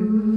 you. 0.00 0.29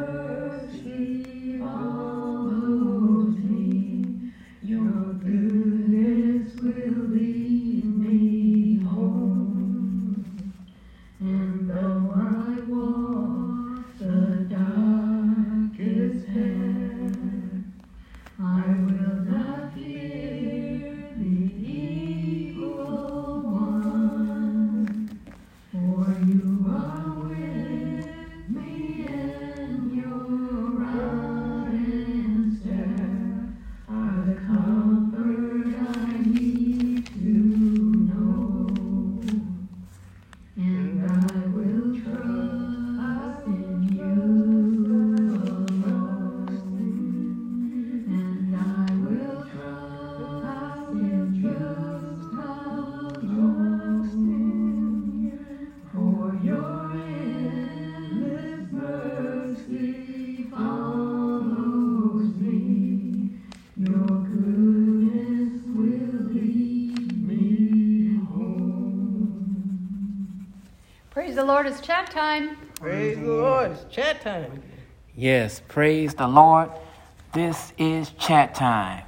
Mercy 0.00 1.19
Lord, 71.60 71.72
it's 71.72 71.86
chat 71.86 72.10
time. 72.10 72.56
Praise 72.76 73.18
the 73.18 73.26
Lord. 73.26 73.72
It's 73.72 73.84
chat 73.94 74.22
time. 74.22 74.62
Yes, 75.14 75.60
praise 75.68 76.14
the 76.14 76.26
Lord. 76.26 76.70
This 77.34 77.74
is 77.76 78.12
chat 78.12 78.54
time, 78.54 79.04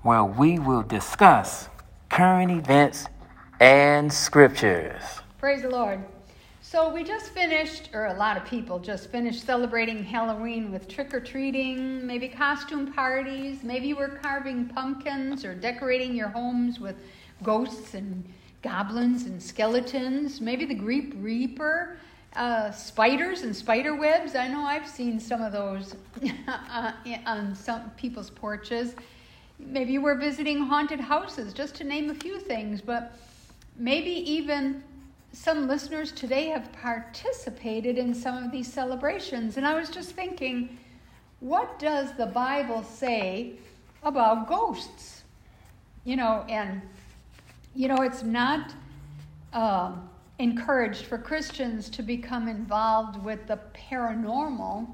where 0.00 0.24
we 0.24 0.58
will 0.58 0.80
discuss 0.80 1.68
current 2.08 2.50
events 2.50 3.04
and 3.60 4.10
scriptures. 4.10 5.02
Praise 5.36 5.60
the 5.60 5.68
Lord. 5.68 6.02
So, 6.62 6.88
we 6.90 7.04
just 7.04 7.32
finished, 7.32 7.90
or 7.92 8.06
a 8.06 8.14
lot 8.14 8.38
of 8.38 8.46
people 8.46 8.78
just 8.78 9.10
finished 9.10 9.44
celebrating 9.44 10.02
Halloween 10.02 10.72
with 10.72 10.88
trick 10.88 11.12
or 11.12 11.20
treating, 11.20 12.06
maybe 12.06 12.28
costume 12.28 12.94
parties. 12.94 13.62
Maybe 13.62 13.88
you 13.88 13.96
were 13.96 14.18
carving 14.22 14.68
pumpkins 14.68 15.44
or 15.44 15.54
decorating 15.54 16.16
your 16.16 16.28
homes 16.28 16.80
with 16.80 16.96
ghosts 17.42 17.92
and 17.92 18.24
goblins 18.64 19.26
and 19.26 19.40
skeletons. 19.40 20.40
Maybe 20.40 20.64
the 20.64 20.74
Grim 20.74 21.12
Reaper, 21.22 21.98
uh, 22.34 22.70
spiders 22.70 23.42
and 23.42 23.54
spider 23.54 23.94
webs. 23.94 24.34
I 24.34 24.48
know 24.48 24.64
I've 24.64 24.88
seen 24.88 25.20
some 25.20 25.42
of 25.42 25.52
those 25.52 25.94
uh, 26.48 26.92
on 27.26 27.54
some 27.54 27.90
people's 27.90 28.30
porches. 28.30 28.94
Maybe 29.58 29.92
you 29.92 30.00
were 30.00 30.14
visiting 30.14 30.60
haunted 30.62 30.98
houses, 30.98 31.52
just 31.52 31.74
to 31.76 31.84
name 31.84 32.08
a 32.08 32.14
few 32.14 32.40
things, 32.40 32.80
but 32.80 33.16
maybe 33.76 34.10
even 34.10 34.82
some 35.32 35.68
listeners 35.68 36.10
today 36.10 36.46
have 36.46 36.72
participated 36.72 37.98
in 37.98 38.14
some 38.14 38.42
of 38.42 38.50
these 38.50 38.72
celebrations. 38.72 39.58
And 39.58 39.66
I 39.66 39.78
was 39.78 39.90
just 39.90 40.12
thinking, 40.12 40.78
what 41.40 41.78
does 41.78 42.16
the 42.16 42.26
Bible 42.26 42.82
say 42.82 43.54
about 44.02 44.48
ghosts? 44.48 45.22
You 46.04 46.16
know, 46.16 46.46
and, 46.48 46.80
you 47.74 47.88
know, 47.88 48.02
it's 48.02 48.22
not 48.22 48.72
uh, 49.52 49.92
encouraged 50.38 51.06
for 51.06 51.18
Christians 51.18 51.88
to 51.90 52.02
become 52.02 52.48
involved 52.48 53.22
with 53.22 53.46
the 53.46 53.58
paranormal. 53.90 54.86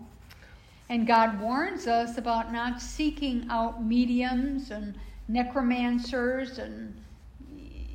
And 0.89 1.07
God 1.07 1.41
warns 1.41 1.87
us 1.87 2.19
about 2.19 2.53
not 2.53 2.81
seeking 2.81 3.47
out 3.51 3.85
mediums 3.85 4.71
and 4.71 4.95
necromancers 5.29 6.59
and, 6.59 6.95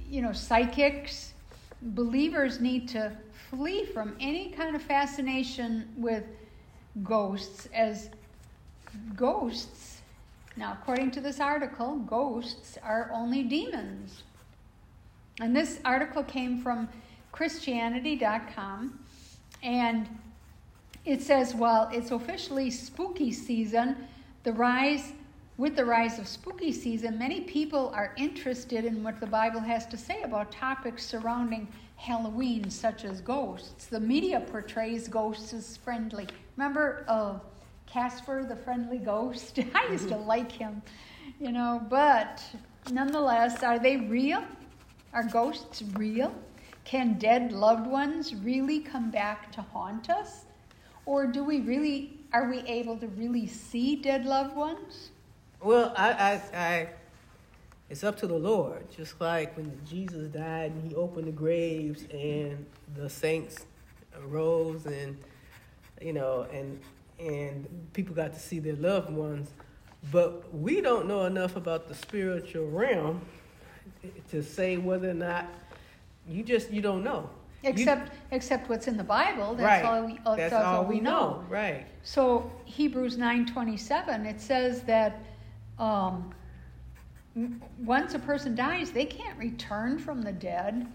you 0.10 0.22
know, 0.22 0.32
psychics. 0.32 1.34
Believers 1.82 2.62
need 2.62 2.88
to 2.90 3.12
flee 3.50 3.86
from 3.86 4.16
any 4.20 4.50
kind 4.52 4.76
of 4.76 4.82
fascination 4.82 5.88
with 5.98 6.24
ghosts 7.04 7.68
as 7.74 8.10
ghosts. 9.16 10.02
Now 10.56 10.78
according 10.80 11.12
to 11.12 11.22
this 11.22 11.40
article 11.40 11.98
ghosts 11.98 12.78
are 12.82 13.10
only 13.14 13.44
demons 13.44 14.24
and 15.40 15.56
this 15.56 15.80
article 15.86 16.24
came 16.24 16.62
from 16.62 16.88
christianity.com 17.32 19.00
and 19.64 20.08
it 21.06 21.22
says 21.22 21.54
while 21.54 21.90
it's 21.92 22.12
officially 22.12 22.72
spooky 22.72 23.32
season 23.32 23.96
the 24.44 24.54
rise 24.54 25.14
with 25.58 25.76
the 25.76 25.86
rise 25.86 26.20
of 26.20 26.28
spooky 26.28 26.72
season, 26.72 27.18
many 27.18 27.42
people 27.42 27.92
are 27.96 28.14
interested 28.18 28.84
in 28.84 29.02
what 29.04 29.20
the 29.22 29.26
Bible 29.26 29.62
has 29.62 29.86
to 29.88 29.98
say 29.98 30.22
about 30.24 30.52
topics 30.52 31.06
surrounding 31.06 31.68
Halloween, 31.96 32.70
such 32.70 33.06
as 33.06 33.22
ghosts. 33.22 33.86
The 33.86 34.00
media 34.00 34.42
portrays 34.42 35.08
ghosts 35.08 35.54
as 35.54 35.78
friendly. 35.78 36.28
Remember 36.58 37.06
uh, 37.08 37.40
Casper, 37.86 38.44
the 38.44 38.56
friendly 38.56 38.98
ghost? 38.98 39.60
I 39.76 39.88
used 39.92 40.10
to 40.10 40.18
like 40.18 40.52
him, 40.52 40.82
you 41.40 41.54
know, 41.54 41.82
but 41.90 42.44
nonetheless, 42.92 43.64
are 43.64 43.80
they 43.80 43.96
real? 43.98 44.44
Are 45.16 45.24
ghosts 45.24 45.82
real? 45.94 46.36
Can 46.84 47.14
dead 47.14 47.54
loved 47.54 47.88
ones 47.88 48.36
really 48.36 48.82
come 48.82 49.12
back 49.12 49.50
to 49.54 49.62
haunt 49.62 50.10
us? 50.10 50.44
Or 51.06 51.26
do 51.26 51.42
we 51.42 51.62
really, 51.62 52.20
are 52.34 52.50
we 52.50 52.60
able 52.68 52.98
to 52.98 53.08
really 53.08 53.48
see 53.48 53.96
dead 53.96 54.26
loved 54.26 54.58
ones? 54.58 55.12
Well, 55.62 55.94
I, 55.96 56.12
I, 56.12 56.42
I, 56.54 56.90
it's 57.90 58.04
up 58.04 58.18
to 58.18 58.28
the 58.28 58.38
Lord. 58.38 58.92
Just 58.92 59.22
like 59.22 59.56
when 59.56 59.80
Jesus 59.90 60.28
died 60.28 60.72
and 60.72 60.86
he 60.86 60.94
opened 60.96 61.28
the 61.28 61.32
graves 61.32 62.04
and 62.14 62.66
the 62.94 63.10
saints 63.10 63.66
arose 64.22 64.86
and, 64.86 65.18
you 66.02 66.12
know, 66.12 66.46
and, 66.52 66.78
and 67.22 67.88
people 67.94 68.14
got 68.14 68.34
to 68.34 68.40
see 68.40 68.60
their 68.60 68.76
loved 68.76 69.12
ones. 69.12 69.50
But 70.12 70.54
we 70.54 70.82
don't 70.82 71.08
know 71.08 71.24
enough 71.24 71.56
about 71.56 71.88
the 71.88 71.96
spiritual 71.96 72.68
realm 72.68 73.22
to 74.32 74.44
say 74.44 74.78
whether 74.78 75.10
or 75.10 75.14
not 75.16 75.48
you 76.28 76.44
just, 76.44 76.72
you 76.72 76.82
don't 76.82 77.04
know. 77.04 77.30
You- 77.64 77.70
Except, 77.72 78.12
except 78.32 78.70
what's 78.70 78.88
in 78.88 78.96
the 78.96 79.04
Bible. 79.04 79.56
That's 79.56 79.84
right. 79.84 79.86
all 79.86 80.06
we, 80.06 80.20
uh, 80.26 80.36
That's 80.36 80.52
that's 80.52 80.66
all 80.66 80.78
all 80.78 80.86
we 80.86 81.00
know. 81.00 81.44
Right. 81.50 81.86
So 82.04 82.52
Hebrews 82.66 83.18
nine 83.18 83.46
twenty 83.48 83.76
seven 83.76 84.26
it 84.28 84.40
says 84.40 84.82
that 84.84 85.24
um, 85.80 86.32
once 87.84 88.14
a 88.14 88.20
person 88.20 88.56
dies, 88.56 88.92
they 88.92 89.06
can't 89.06 89.38
return 89.38 90.00
from 90.00 90.22
the 90.22 90.32
dead, 90.32 90.88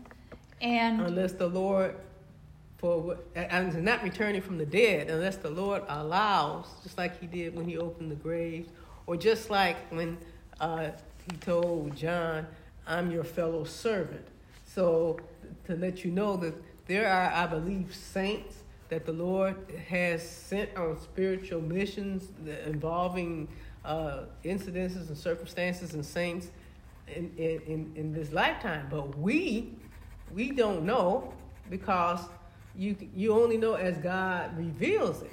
and 0.63 1.01
unless 1.01 1.33
the 1.33 1.49
Lord, 1.49 1.97
for 2.79 3.19
and 3.35 3.85
not 3.85 4.03
returning 4.03 4.41
from 4.41 4.57
the 4.57 4.65
dead, 4.67 5.11
unless 5.11 5.37
the 5.37 5.51
Lord 5.51 5.83
allows, 5.89 6.67
just 6.83 6.97
like 6.97 7.21
He 7.21 7.27
did 7.27 7.55
when 7.55 7.69
He 7.69 7.77
opened 7.79 8.11
the 8.11 8.17
graves, 8.17 8.71
or 9.07 9.17
just 9.17 9.51
like 9.51 9.77
when 9.91 10.17
uh, 10.61 10.91
He 11.31 11.37
told 11.39 11.95
John, 11.97 12.47
"I'm 12.87 13.11
your 13.11 13.25
fellow 13.25 13.65
servant." 13.65 14.27
So 14.67 15.19
to 15.67 15.77
let 15.77 16.05
you 16.05 16.11
know 16.11 16.37
that 16.37 16.55
there 16.87 17.09
are, 17.09 17.31
I 17.33 17.47
believe, 17.47 17.95
saints 17.95 18.57
that 18.89 19.07
the 19.07 19.13
Lord 19.13 19.57
has 19.89 20.29
sent 20.29 20.77
on 20.77 21.01
spiritual 21.01 21.61
missions 21.61 22.29
involving 22.67 23.49
uh, 23.85 24.25
incidences 24.45 25.09
and 25.09 25.17
circumstances 25.17 25.95
and 25.95 26.05
saints 26.05 26.49
in, 27.07 27.33
in, 27.39 27.93
in, 27.95 28.13
this 28.13 28.33
lifetime. 28.33 28.89
But 28.91 29.17
we, 29.17 29.73
we 30.35 30.51
don't 30.51 30.85
know 30.85 31.33
because 31.71 32.21
you, 32.77 32.97
you 33.15 33.33
only 33.33 33.57
know 33.57 33.75
as 33.75 33.97
God 33.99 34.57
reveals 34.59 35.23
it. 35.23 35.33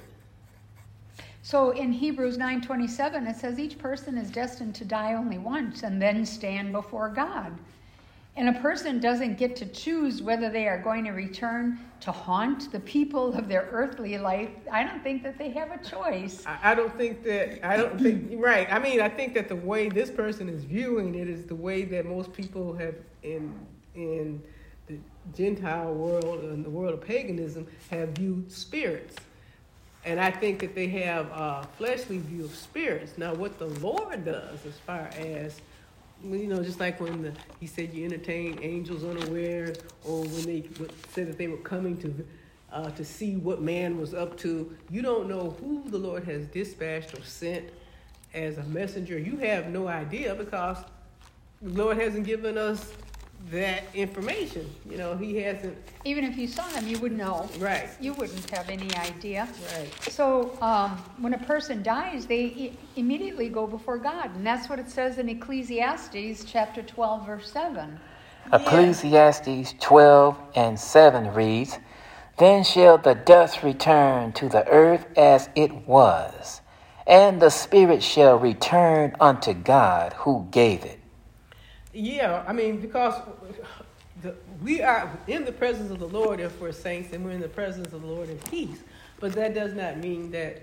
So 1.48 1.70
in 1.70 1.92
Hebrews 1.92 2.36
nine 2.36 2.60
twenty 2.60 2.86
seven 2.86 3.26
it 3.26 3.36
says 3.36 3.58
each 3.58 3.78
person 3.78 4.18
is 4.18 4.28
destined 4.28 4.74
to 4.74 4.84
die 4.84 5.14
only 5.14 5.38
once 5.38 5.82
and 5.82 6.00
then 6.00 6.26
stand 6.26 6.72
before 6.72 7.08
God. 7.08 7.56
And 8.36 8.50
a 8.50 8.60
person 8.60 9.00
doesn't 9.00 9.38
get 9.38 9.56
to 9.56 9.64
choose 9.64 10.20
whether 10.20 10.50
they 10.50 10.68
are 10.68 10.76
going 10.76 11.06
to 11.06 11.12
return 11.12 11.80
to 12.00 12.12
haunt 12.12 12.70
the 12.70 12.80
people 12.80 13.32
of 13.32 13.48
their 13.48 13.66
earthly 13.72 14.18
life. 14.18 14.50
I 14.70 14.84
don't 14.84 15.02
think 15.02 15.22
that 15.22 15.38
they 15.38 15.48
have 15.52 15.70
a 15.70 15.82
choice. 15.82 16.44
I, 16.44 16.72
I 16.72 16.74
don't 16.74 16.94
think 16.98 17.24
that 17.24 17.66
I 17.66 17.78
don't 17.78 17.98
think 17.98 18.30
right. 18.34 18.70
I 18.70 18.78
mean, 18.78 19.00
I 19.00 19.08
think 19.08 19.32
that 19.32 19.48
the 19.48 19.56
way 19.56 19.88
this 19.88 20.10
person 20.10 20.50
is 20.50 20.64
viewing 20.64 21.14
it 21.14 21.30
is 21.30 21.46
the 21.46 21.54
way 21.54 21.84
that 21.84 22.04
most 22.04 22.30
people 22.34 22.74
have 22.74 22.94
in 23.22 23.58
in 23.94 24.42
the 24.86 24.98
Gentile 25.34 25.94
world 25.94 26.44
and 26.44 26.62
the 26.62 26.70
world 26.70 26.92
of 26.92 27.00
paganism 27.00 27.66
have 27.90 28.10
viewed 28.10 28.52
spirits 28.52 29.16
And 30.08 30.18
I 30.18 30.30
think 30.30 30.60
that 30.60 30.74
they 30.74 30.88
have 30.88 31.26
a 31.26 31.68
fleshly 31.76 32.16
view 32.16 32.46
of 32.46 32.54
spirits. 32.54 33.18
Now, 33.18 33.34
what 33.34 33.58
the 33.58 33.66
Lord 33.66 34.24
does, 34.24 34.64
as 34.64 34.78
far 34.78 35.10
as 35.14 35.60
you 36.24 36.46
know, 36.46 36.62
just 36.64 36.80
like 36.80 36.98
when 36.98 37.20
the, 37.20 37.32
he 37.60 37.66
said 37.66 37.92
you 37.92 38.06
entertain 38.06 38.58
angels 38.62 39.04
unaware, 39.04 39.74
or 40.06 40.22
when 40.22 40.42
they 40.46 40.64
said 41.10 41.28
that 41.28 41.36
they 41.36 41.46
were 41.46 41.58
coming 41.58 41.98
to 41.98 42.26
uh, 42.72 42.90
to 42.92 43.04
see 43.04 43.36
what 43.36 43.60
man 43.60 44.00
was 44.00 44.14
up 44.14 44.38
to, 44.38 44.74
you 44.90 45.02
don't 45.02 45.28
know 45.28 45.54
who 45.60 45.84
the 45.90 45.98
Lord 45.98 46.24
has 46.24 46.46
dispatched 46.46 47.12
or 47.12 47.22
sent 47.22 47.68
as 48.32 48.56
a 48.56 48.62
messenger. 48.64 49.18
You 49.18 49.36
have 49.36 49.68
no 49.68 49.88
idea 49.88 50.34
because 50.34 50.78
the 51.60 51.82
Lord 51.82 51.98
hasn't 51.98 52.24
given 52.24 52.56
us 52.56 52.92
that 53.50 53.84
information. 53.94 54.68
You 54.88 54.98
know, 54.98 55.16
He 55.16 55.36
hasn't. 55.36 55.76
Even 56.04 56.24
if 56.24 56.36
you 56.36 56.46
saw 56.46 56.66
them, 56.68 56.86
you 56.86 56.98
would 56.98 57.16
know. 57.16 57.48
Right. 57.58 57.88
You 58.00 58.12
wouldn't 58.14 58.48
have 58.50 58.68
any 58.68 58.94
idea. 58.96 59.48
Right. 59.76 60.12
So 60.12 60.56
um, 60.60 61.02
when 61.18 61.34
a 61.34 61.38
person 61.38 61.82
dies, 61.82 62.26
they 62.26 62.72
immediately 62.96 63.48
go 63.48 63.66
before 63.66 63.98
God, 63.98 64.34
and 64.34 64.46
that's 64.46 64.68
what 64.68 64.78
it 64.78 64.90
says 64.90 65.18
in 65.18 65.28
Ecclesiastes 65.28 66.44
chapter 66.44 66.82
12, 66.82 67.26
verse 67.26 67.50
7. 67.50 67.98
Ecclesiastes 68.52 69.74
12 69.78 70.38
and 70.54 70.80
7 70.80 71.34
reads, 71.34 71.78
Then 72.38 72.64
shall 72.64 72.98
the 72.98 73.14
dust 73.14 73.62
return 73.62 74.32
to 74.32 74.48
the 74.48 74.66
earth 74.68 75.06
as 75.16 75.50
it 75.54 75.86
was, 75.86 76.62
and 77.06 77.42
the 77.42 77.50
spirit 77.50 78.02
shall 78.02 78.38
return 78.38 79.14
unto 79.20 79.52
God 79.52 80.14
who 80.14 80.46
gave 80.50 80.84
it. 80.84 80.97
Yeah, 81.98 82.44
I 82.46 82.52
mean, 82.52 82.80
because 82.80 83.20
the, 84.22 84.36
we 84.62 84.82
are 84.82 85.10
in 85.26 85.44
the 85.44 85.50
presence 85.50 85.90
of 85.90 85.98
the 85.98 86.06
Lord 86.06 86.38
if 86.38 86.60
we're 86.60 86.70
saints, 86.70 87.12
and 87.12 87.24
we're 87.24 87.32
in 87.32 87.40
the 87.40 87.48
presence 87.48 87.92
of 87.92 88.02
the 88.02 88.06
Lord 88.06 88.30
in 88.30 88.38
peace. 88.38 88.78
But 89.18 89.32
that 89.32 89.52
does 89.52 89.74
not 89.74 89.96
mean 89.98 90.30
that 90.30 90.62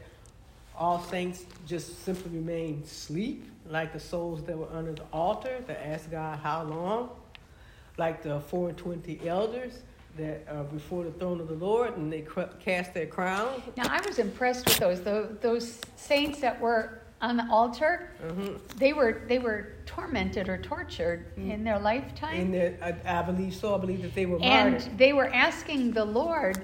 all 0.78 1.04
saints 1.04 1.46
just 1.68 2.06
simply 2.06 2.32
remain 2.32 2.84
asleep, 2.86 3.44
like 3.68 3.92
the 3.92 4.00
souls 4.00 4.44
that 4.44 4.58
were 4.58 4.70
under 4.72 4.94
the 4.94 5.04
altar 5.12 5.62
that 5.68 5.86
asked 5.86 6.10
God 6.10 6.40
how 6.40 6.64
long, 6.64 7.10
like 7.98 8.24
the 8.24 8.40
four 8.40 8.70
and 8.70 8.78
twenty 8.78 9.20
elders 9.28 9.80
that 10.16 10.46
are 10.50 10.64
before 10.64 11.04
the 11.04 11.12
throne 11.12 11.42
of 11.42 11.50
the 11.50 11.56
Lord, 11.56 11.98
and 11.98 12.14
they 12.14 12.26
cast 12.62 12.94
their 12.94 13.08
crown. 13.08 13.62
Now, 13.76 13.88
I 13.90 14.00
was 14.08 14.20
impressed 14.20 14.68
with 14.68 14.78
those 14.78 15.02
tho- 15.02 15.36
those 15.42 15.82
saints 15.98 16.40
that 16.40 16.62
were 16.62 17.02
on 17.26 17.38
the 17.38 17.48
altar. 17.50 17.94
Mhm. 18.24 18.60
They 18.78 18.94
were 18.94 19.14
they 19.28 19.40
were 19.40 19.60
tormented 19.86 20.48
or 20.48 20.58
tortured 20.58 21.26
in 21.38 21.64
their 21.64 21.80
lifetime, 21.80 22.40
And 22.42 22.54
that, 22.54 22.72
I, 23.08 23.20
I 23.20 23.22
believe 23.24 23.54
so. 23.56 23.76
I 23.76 23.80
believe 23.80 24.02
that 24.04 24.14
they 24.16 24.26
were 24.26 24.40
and 24.42 24.72
martyred. 24.74 24.98
they 24.98 25.12
were 25.14 25.30
asking 25.34 25.92
the 25.94 26.06
Lord, 26.06 26.58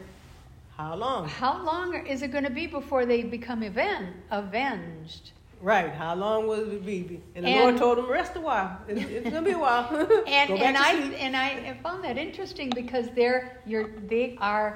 How 0.77 0.95
long? 0.95 1.27
"How 1.27 1.55
long 1.71 1.87
is 2.13 2.21
it 2.21 2.29
going 2.35 2.43
to 2.51 2.55
be 2.61 2.65
before 2.67 3.05
they 3.05 3.21
become 3.23 3.61
aven- 3.63 4.13
avenged?" 4.31 5.31
Right. 5.61 5.91
How 5.93 6.15
long 6.15 6.47
will 6.47 6.71
it 6.71 6.83
be? 6.85 7.21
And 7.35 7.45
the 7.45 7.49
And- 7.49 7.59
Lord 7.61 7.77
told 7.77 7.97
them, 7.99 8.09
rest 8.09 8.35
a 8.35 8.39
while. 8.41 8.79
It's, 8.87 9.01
it's 9.15 9.29
gonna 9.29 9.45
be 9.45 9.51
a 9.51 9.59
while. 9.59 9.85
And 10.27 10.47
Go 10.53 10.57
back 10.57 10.65
and 10.67 10.75
to 10.77 10.81
I 10.89 10.91
sleep. 10.99 11.23
and 11.25 11.33
I 11.37 11.77
found 11.83 12.03
that 12.03 12.17
interesting 12.17 12.69
because 12.81 13.05
they're 13.17 13.43
you're 13.65 13.87
they 14.13 14.35
are 14.39 14.67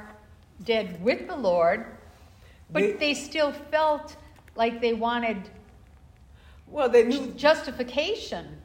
dead 0.64 0.88
with 1.08 1.22
the 1.28 1.36
Lord, 1.52 1.80
but 2.72 2.82
They- 2.82 2.92
they, 3.04 3.14
still 3.16 3.52
felt 3.76 4.16
like 4.56 4.80
they 4.80 4.94
wanted 4.94 5.40
Well, 6.68 6.90
they 6.90 7.04
knew 7.04 7.28
justification 7.32 8.62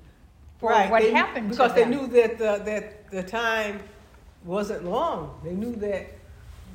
for 0.59 0.71
right, 0.71 0.91
what 0.91 1.03
they- 1.03 1.13
happened 1.13 1.51
because 1.51 1.75
they 1.75 1.85
knew 1.85 2.07
that 2.09 2.39
the, 2.39 2.63
that 2.65 3.11
the 3.11 3.23
time 3.23 3.81
wasn't 4.45 4.85
long. 4.85 5.41
They 5.45 5.53
knew 5.53 5.75
that 5.77 6.09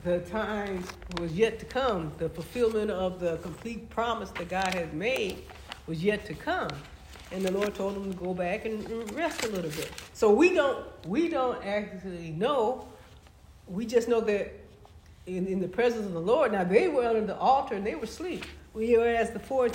the 0.03 0.19
time 0.21 0.83
was 1.19 1.31
yet 1.33 1.59
to 1.59 1.65
come. 1.65 2.11
The 2.17 2.29
fulfillment 2.29 2.91
of 2.91 3.19
the 3.19 3.37
complete 3.37 3.89
promise 3.89 4.29
that 4.31 4.49
God 4.49 4.73
had 4.73 4.93
made 4.93 5.43
was 5.87 6.03
yet 6.03 6.25
to 6.25 6.33
come. 6.35 6.69
And 7.31 7.43
the 7.43 7.51
Lord 7.51 7.73
told 7.73 7.95
them 7.95 8.13
to 8.13 8.17
go 8.19 8.33
back 8.33 8.65
and 8.65 8.85
and 8.87 9.11
rest 9.15 9.45
a 9.45 9.49
little 9.49 9.71
bit. 9.71 9.91
So 10.13 10.31
we 10.31 10.53
don't 10.53 10.85
we 11.07 11.27
don't 11.27 11.63
actually 11.65 12.31
know. 12.31 12.87
We 13.67 13.85
just 13.87 14.07
know 14.07 14.21
that 14.21 14.53
in, 15.25 15.47
in 15.47 15.59
the 15.59 15.67
presence 15.67 16.05
of 16.05 16.13
the 16.13 16.21
Lord. 16.21 16.51
Now 16.51 16.63
they 16.63 16.87
were 16.87 17.03
under 17.03 17.25
the 17.25 17.37
altar 17.37 17.75
and 17.75 17.85
they 17.85 17.95
were 17.95 18.03
asleep. 18.03 18.45
Whereas 18.75 19.31
the 19.31 19.39
four 19.39 19.65
and 19.65 19.73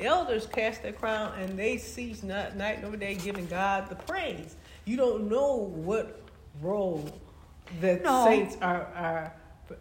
elders 0.00 0.46
cast 0.46 0.82
their 0.82 0.92
crown 0.92 1.32
and 1.38 1.56
they 1.56 1.78
cease 1.78 2.24
not 2.24 2.56
night 2.56 2.82
nor 2.82 2.96
day 2.96 3.14
giving 3.14 3.46
God 3.46 3.88
the 3.88 3.94
praise. 3.94 4.56
You 4.84 4.96
don't 4.96 5.30
know 5.30 5.54
what 5.56 6.20
role 6.60 7.08
the 7.80 8.00
No. 8.02 8.24
saints 8.26 8.56
are 8.60 8.88
are, 8.96 9.32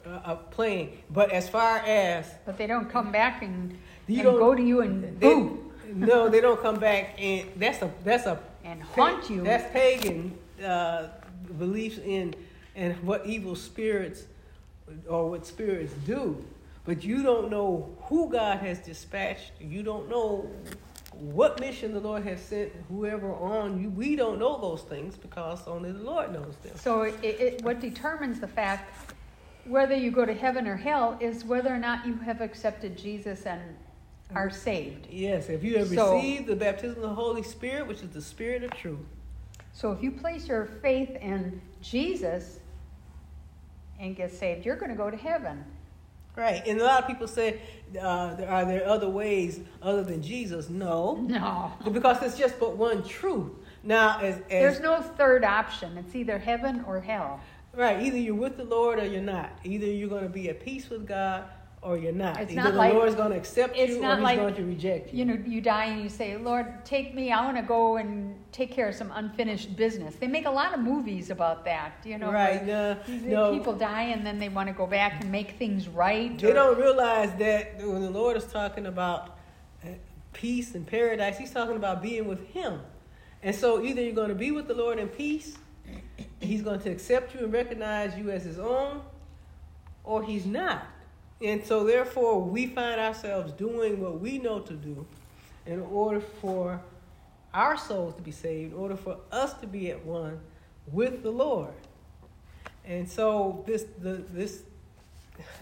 uh, 0.05 0.35
playing. 0.51 0.99
But 1.09 1.31
as 1.31 1.49
far 1.49 1.79
as 1.79 2.31
but 2.45 2.57
they 2.59 2.67
don't 2.67 2.87
come 2.87 3.11
back 3.11 3.41
and, 3.41 3.75
You 4.07 4.17
and 4.17 4.23
don't- 4.25 4.39
go 4.39 4.53
to 4.53 4.61
you 4.61 4.81
and 4.81 5.03
they, 5.19 5.27
boo 5.33 5.71
no, 5.95 6.29
they 6.29 6.39
don't 6.39 6.61
come 6.61 6.79
back 6.79 7.15
and 7.19 7.49
that's 7.57 7.81
a 7.81 7.91
that's 8.03 8.27
a 8.27 8.39
and 8.63 8.81
haunt 8.83 9.27
you. 9.29 9.41
that's 9.43 9.71
pagan 9.73 10.37
uh, 10.63 11.07
beliefs 11.57 11.97
in 11.97 12.35
and 12.75 12.95
what 13.03 13.25
evil 13.25 13.55
spirits 13.55 14.25
or 15.09 15.31
what 15.31 15.47
spirits 15.47 15.93
do. 16.05 16.37
But 16.83 17.03
you 17.03 17.21
don't 17.23 17.51
know 17.51 17.95
who 18.03 18.29
God 18.29 18.59
has 18.59 18.79
dispatched. 18.79 19.51
You 19.59 19.83
don't 19.83 20.09
know 20.09 20.49
what 21.11 21.59
mission 21.59 21.93
the 21.93 21.99
Lord 21.99 22.23
has 22.23 22.41
sent 22.41 22.71
whoever 22.89 23.33
on 23.33 23.81
you. 23.81 23.89
We 23.89 24.15
don't 24.15 24.39
know 24.39 24.59
those 24.59 24.81
things 24.81 25.15
because 25.15 25.67
only 25.67 25.91
the 25.91 25.99
Lord 25.99 26.33
knows 26.33 26.55
them. 26.63 26.75
So 26.75 27.03
it, 27.03 27.23
it, 27.23 27.63
what 27.63 27.79
determines 27.79 28.39
the 28.39 28.47
fact 28.47 29.13
whether 29.65 29.95
you 29.95 30.09
go 30.09 30.25
to 30.25 30.33
heaven 30.33 30.67
or 30.67 30.75
hell 30.75 31.17
is 31.19 31.45
whether 31.45 31.73
or 31.73 31.77
not 31.77 32.05
you 32.05 32.15
have 32.15 32.41
accepted 32.41 32.97
Jesus 32.97 33.45
and 33.45 33.61
are 34.33 34.49
saved. 34.49 35.07
Yes, 35.09 35.49
if 35.49 35.63
you 35.63 35.77
have 35.77 35.89
So- 35.89 36.15
received 36.15 36.47
the 36.47 36.55
baptism 36.55 37.03
of 37.03 37.09
the 37.09 37.15
Holy 37.15 37.43
Spirit, 37.43 37.87
which 37.87 38.01
is 38.01 38.09
the 38.09 38.21
Spirit 38.21 38.63
of 38.63 38.71
truth. 38.71 38.99
So 39.73 39.91
if 39.91 40.01
you 40.01 40.11
place 40.11 40.47
your 40.47 40.65
faith 40.81 41.11
in 41.21 41.61
Jesus 41.81 42.59
and 43.99 44.15
get 44.15 44.31
saved, 44.31 44.65
you're 44.65 44.75
going 44.75 44.91
to 44.91 44.97
go 44.97 45.09
to 45.11 45.17
heaven. 45.17 45.63
Right. 46.35 46.65
And 46.65 46.79
a 46.79 46.83
lot 46.83 47.01
of 47.01 47.07
people 47.07 47.27
say, 47.27 47.59
uh, 48.01 48.35
there- 48.35 48.49
are 48.49 48.65
there 48.65 48.87
other 48.87 49.09
ways 49.09 49.59
other 49.81 50.03
than 50.03 50.21
Jesus? 50.21 50.69
No. 50.69 51.15
No. 51.15 51.73
Because 51.91 52.19
there's 52.19 52.37
just 52.37 52.59
but 52.59 52.77
one 52.77 53.03
truth. 53.03 53.51
Now, 53.83 54.19
as, 54.19 54.35
as 54.35 54.43
There's 54.49 54.79
no 54.79 55.01
third 55.01 55.43
option. 55.43 55.97
It's 55.97 56.15
either 56.15 56.37
heaven 56.37 56.83
or 56.87 57.01
hell. 57.01 57.39
right, 57.75 58.01
either 58.01 58.17
you're 58.17 58.35
with 58.35 58.57
the 58.57 58.63
Lord 58.63 58.99
or 58.99 59.05
you're 59.05 59.21
not. 59.21 59.49
Either 59.63 59.87
you're 59.87 60.09
going 60.09 60.23
to 60.23 60.29
be 60.29 60.49
at 60.49 60.59
peace 60.63 60.89
with 60.89 61.07
God 61.07 61.45
or 61.83 61.97
you're 61.97 62.11
not. 62.11 62.39
It's 62.39 62.51
either 62.51 62.61
not 62.61 62.71
the 62.73 62.77
like- 62.77 62.93
Lord's 62.93 63.15
going 63.15 63.31
to 63.31 63.37
accept 63.37 63.75
you 63.75 63.83
or 63.83 63.87
He's 63.87 63.97
like, 63.99 64.37
going 64.37 64.53
to 64.53 64.65
reject 64.65 65.11
you. 65.11 65.19
You 65.19 65.25
know, 65.25 65.43
you 65.45 65.61
die 65.61 65.85
and 65.85 66.01
you 66.03 66.09
say, 66.09 66.37
Lord, 66.37 66.85
take 66.85 67.15
me. 67.15 67.31
I 67.31 67.43
want 67.43 67.57
to 67.57 67.63
go 67.63 67.97
and 67.97 68.35
take 68.51 68.71
care 68.71 68.87
of 68.87 68.95
some 68.95 69.11
unfinished 69.15 69.75
business. 69.75 70.15
They 70.15 70.27
make 70.27 70.45
a 70.45 70.51
lot 70.51 70.73
of 70.73 70.79
movies 70.79 71.31
about 71.31 71.65
that. 71.65 71.93
You 72.05 72.19
know, 72.19 72.31
right? 72.31 72.63
No, 72.65 72.97
no. 73.07 73.51
people 73.51 73.73
die 73.73 74.03
and 74.03 74.25
then 74.25 74.37
they 74.37 74.49
want 74.49 74.67
to 74.67 74.73
go 74.73 74.85
back 74.85 75.21
and 75.21 75.31
make 75.31 75.51
things 75.51 75.87
right. 75.87 76.37
They 76.37 76.51
or- 76.51 76.53
don't 76.53 76.77
realize 76.79 77.33
that 77.39 77.77
when 77.79 78.01
the 78.01 78.11
Lord 78.11 78.37
is 78.37 78.45
talking 78.45 78.85
about 78.85 79.37
uh, 79.83 79.89
peace 80.33 80.75
and 80.75 80.85
paradise, 80.85 81.37
He's 81.37 81.51
talking 81.51 81.75
about 81.75 82.01
being 82.01 82.27
with 82.27 82.47
Him. 82.49 82.79
And 83.41 83.55
so 83.55 83.83
either 83.83 84.03
you're 84.03 84.13
going 84.13 84.29
to 84.29 84.35
be 84.35 84.51
with 84.51 84.67
the 84.67 84.75
Lord 84.75 84.99
in 84.99 85.07
peace, 85.07 85.57
He's 86.39 86.61
going 86.61 86.79
to 86.81 86.91
accept 86.91 87.33
you 87.33 87.43
and 87.43 87.51
recognize 87.51 88.15
you 88.15 88.29
as 88.29 88.43
His 88.43 88.59
own, 88.59 89.01
or 90.03 90.21
He's 90.21 90.45
not. 90.45 90.85
And 91.43 91.65
so 91.65 91.83
therefore, 91.83 92.41
we 92.41 92.67
find 92.67 93.01
ourselves 93.01 93.51
doing 93.53 93.99
what 93.99 94.19
we 94.19 94.37
know 94.37 94.59
to 94.59 94.73
do 94.73 95.05
in 95.65 95.81
order 95.81 96.19
for 96.19 96.81
our 97.53 97.77
souls 97.77 98.15
to 98.15 98.21
be 98.21 98.31
saved, 98.31 98.73
in 98.73 98.77
order 98.77 98.95
for 98.95 99.17
us 99.31 99.53
to 99.55 99.67
be 99.67 99.91
at 99.91 100.05
one 100.05 100.39
with 100.91 101.23
the 101.23 101.31
Lord. 101.31 101.73
And 102.85 103.09
so 103.09 103.63
this 103.67 103.85
the 103.99 104.23
this 104.31 104.63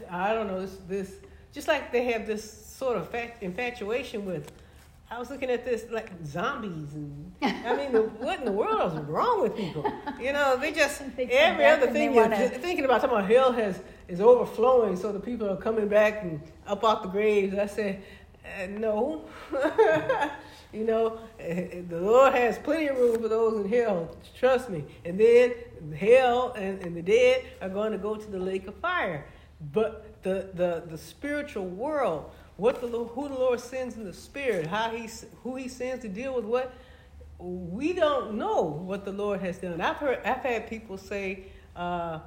I 0.09 0.33
don't 0.33 0.48
know, 0.48 0.62
this, 0.62 0.77
this 0.88 1.15
just 1.51 1.67
like 1.67 1.91
they 1.91 2.05
have 2.05 2.27
this 2.27 2.67
sort 2.67 2.98
of 2.98 3.13
infatuation 3.41 4.25
with. 4.25 4.51
I 5.11 5.17
was 5.17 5.29
looking 5.31 5.49
at 5.49 5.65
this 5.65 5.85
like 5.91 6.11
zombies, 6.23 6.93
and 6.93 7.31
I 7.41 7.75
mean, 7.75 7.91
what 8.19 8.39
in 8.39 8.45
the 8.45 8.51
world 8.51 8.93
is 8.93 8.99
wrong 9.05 9.41
with 9.41 9.55
people? 9.55 9.91
You 10.21 10.33
know, 10.33 10.55
they 10.57 10.71
just 10.71 11.01
They 11.17 11.25
every 11.25 11.65
other 11.65 11.87
thing 11.91 12.13
you're 12.13 12.23
wanna- 12.23 12.37
th- 12.49 12.61
thinking 12.61 12.85
about. 12.85 13.01
Talking 13.01 13.17
about 13.17 13.29
hell 13.29 13.51
has 13.51 13.81
is 14.07 14.21
overflowing, 14.21 14.95
so 14.95 15.11
the 15.11 15.19
people 15.19 15.49
are 15.49 15.57
coming 15.57 15.87
back 15.87 16.21
and 16.23 16.41
up 16.67 16.83
out 16.83 17.01
the 17.03 17.09
graves. 17.09 17.57
I 17.57 17.65
said, 17.65 18.03
uh, 18.45 18.67
no, 18.67 19.25
you 20.73 20.83
know, 20.83 21.19
eh, 21.39 21.81
the 21.87 21.99
Lord 21.99 22.33
has 22.33 22.57
plenty 22.59 22.87
of 22.87 22.97
room 22.97 23.21
for 23.21 23.27
those 23.27 23.63
in 23.65 23.69
hell. 23.71 24.15
Trust 24.37 24.69
me. 24.69 24.85
And 25.05 25.19
then 25.19 25.53
hell 25.97 26.53
and, 26.55 26.81
and 26.81 26.95
the 26.95 27.01
dead 27.01 27.45
are 27.61 27.69
going 27.69 27.91
to 27.91 27.97
go 27.97 28.15
to 28.15 28.29
the 28.31 28.39
lake 28.39 28.67
of 28.67 28.75
fire. 28.75 29.25
But 29.73 30.23
the, 30.23 30.49
the, 30.53 30.83
the 30.87 30.97
spiritual 30.97 31.65
world, 31.65 32.31
what 32.59 32.81
the 32.81 32.87
Lord, 32.87 33.09
who 33.13 33.29
the 33.29 33.35
Lord 33.35 33.59
sends 33.59 33.95
in 33.95 34.03
the 34.03 34.13
spirit, 34.13 34.67
how 34.67 34.89
he 34.89 35.09
who 35.43 35.55
he 35.55 35.67
sends 35.67 36.01
to 36.03 36.09
deal 36.09 36.35
with 36.35 36.45
what, 36.45 36.73
we 37.39 37.93
don't 37.93 38.35
know 38.35 38.63
what 38.63 39.05
the 39.05 39.11
Lord 39.11 39.39
has 39.41 39.57
done. 39.57 39.79
I've 39.79 39.95
heard 39.97 40.19
I've 40.25 40.43
had 40.43 40.69
people 40.69 40.97
say, 40.97 41.45
uh, 41.75 42.19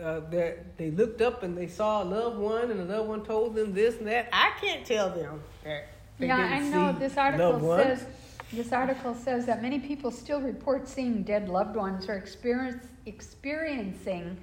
uh, 0.00 0.20
that 0.30 0.76
they 0.76 0.90
looked 0.90 1.20
up 1.20 1.42
and 1.42 1.56
they 1.56 1.66
saw 1.66 2.02
a 2.02 2.04
loved 2.04 2.38
one, 2.38 2.70
and 2.70 2.78
the 2.78 2.84
loved 2.84 3.08
one 3.08 3.24
told 3.24 3.54
them 3.54 3.72
this 3.72 3.96
and 3.96 4.06
that. 4.06 4.28
I 4.32 4.52
can't 4.60 4.84
tell 4.84 5.10
them 5.10 5.42
that. 5.64 5.88
Yeah, 6.18 6.36
I 6.36 6.60
know 6.60 6.92
this 6.92 7.16
article 7.16 7.76
says 7.76 8.06
this 8.52 8.72
article 8.72 9.14
says 9.14 9.46
that 9.46 9.62
many 9.62 9.78
people 9.78 10.10
still 10.10 10.40
report 10.40 10.88
seeing 10.88 11.22
dead 11.22 11.48
loved 11.48 11.76
ones 11.76 12.08
or 12.08 12.14
experience, 12.14 12.84
experiencing 13.06 14.36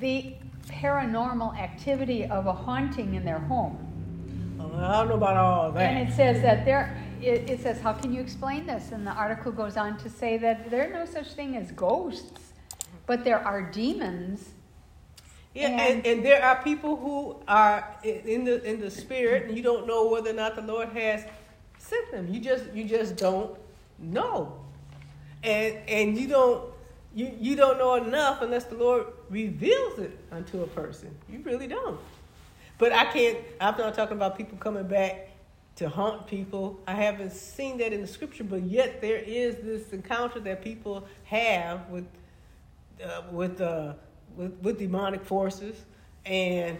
the 0.00 0.34
paranormal 0.68 1.56
activity 1.58 2.24
of 2.24 2.46
a 2.46 2.52
haunting 2.52 3.14
in 3.14 3.24
their 3.24 3.38
home. 3.38 3.78
I 4.58 4.98
don't 4.98 5.08
know 5.08 5.14
about 5.14 5.36
all 5.36 5.72
that. 5.72 5.82
And 5.94 6.08
it 6.08 6.14
says 6.14 6.42
that 6.42 6.64
there, 6.64 7.00
it, 7.22 7.48
it 7.48 7.60
says, 7.62 7.80
how 7.80 7.92
can 7.94 8.12
you 8.12 8.20
explain 8.20 8.66
this? 8.66 8.92
And 8.92 9.06
the 9.06 9.12
article 9.12 9.50
goes 9.52 9.76
on 9.76 9.96
to 9.98 10.10
say 10.10 10.36
that 10.38 10.70
there 10.70 10.90
are 10.90 10.92
no 10.92 11.06
such 11.06 11.32
thing 11.32 11.56
as 11.56 11.70
ghosts, 11.72 12.52
but 13.06 13.24
there 13.24 13.38
are 13.38 13.62
demons. 13.62 14.50
Yeah, 15.54 15.68
And- 15.68 15.80
and, 15.80 16.06
and 16.06 16.24
there 16.26 16.44
are 16.44 16.62
people 16.62 16.96
who 16.96 17.36
are 17.48 17.96
in 18.04 18.44
the 18.44 18.62
in 18.64 18.80
the 18.80 18.90
spirit, 18.90 19.46
and 19.46 19.56
you 19.56 19.62
don't 19.62 19.86
know 19.86 20.08
whether 20.10 20.28
or 20.30 20.34
not 20.34 20.54
the 20.56 20.62
Lord 20.62 20.90
has 20.90 21.24
sent 21.78 22.10
them. 22.10 22.28
You 22.28 22.40
just 22.40 22.64
you 22.74 22.84
just 22.84 23.16
don't 23.16 23.56
know, 23.98 24.60
and 25.42 25.76
and 25.88 26.18
you 26.18 26.28
don't 26.28 26.62
you 27.16 27.34
you 27.40 27.56
don't 27.56 27.78
know 27.78 27.94
enough 27.94 28.42
unless 28.42 28.64
the 28.64 28.76
Lord 28.76 29.06
reveals 29.30 29.98
it 29.98 30.16
unto 30.30 30.62
a 30.62 30.66
person. 30.66 31.16
You 31.28 31.40
really 31.42 31.66
don't. 31.66 31.98
But 32.78 32.92
I 32.92 33.06
can't. 33.06 33.38
I'm 33.58 33.76
not 33.78 33.94
talking 33.94 34.16
about 34.16 34.36
people 34.36 34.58
coming 34.58 34.86
back 34.86 35.30
to 35.76 35.88
haunt 35.88 36.26
people. 36.26 36.78
I 36.86 36.92
haven't 36.92 37.32
seen 37.32 37.78
that 37.78 37.94
in 37.94 38.02
the 38.02 38.06
scripture, 38.06 38.44
but 38.44 38.62
yet 38.62 39.00
there 39.00 39.16
is 39.16 39.56
this 39.56 39.92
encounter 39.94 40.40
that 40.40 40.62
people 40.62 41.08
have 41.24 41.88
with 41.88 42.04
uh, 43.02 43.22
with, 43.32 43.62
uh, 43.62 43.94
with 44.36 44.52
with 44.60 44.78
demonic 44.78 45.24
forces, 45.24 45.74
and 46.26 46.76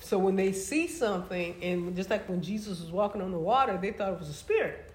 so 0.00 0.16
when 0.18 0.34
they 0.34 0.52
see 0.52 0.88
something, 0.88 1.56
and 1.62 1.94
just 1.94 2.08
like 2.08 2.26
when 2.26 2.40
Jesus 2.40 2.80
was 2.80 2.90
walking 2.90 3.20
on 3.20 3.32
the 3.32 3.38
water, 3.38 3.78
they 3.80 3.92
thought 3.92 4.14
it 4.14 4.18
was 4.18 4.30
a 4.30 4.34
spirit, 4.34 4.90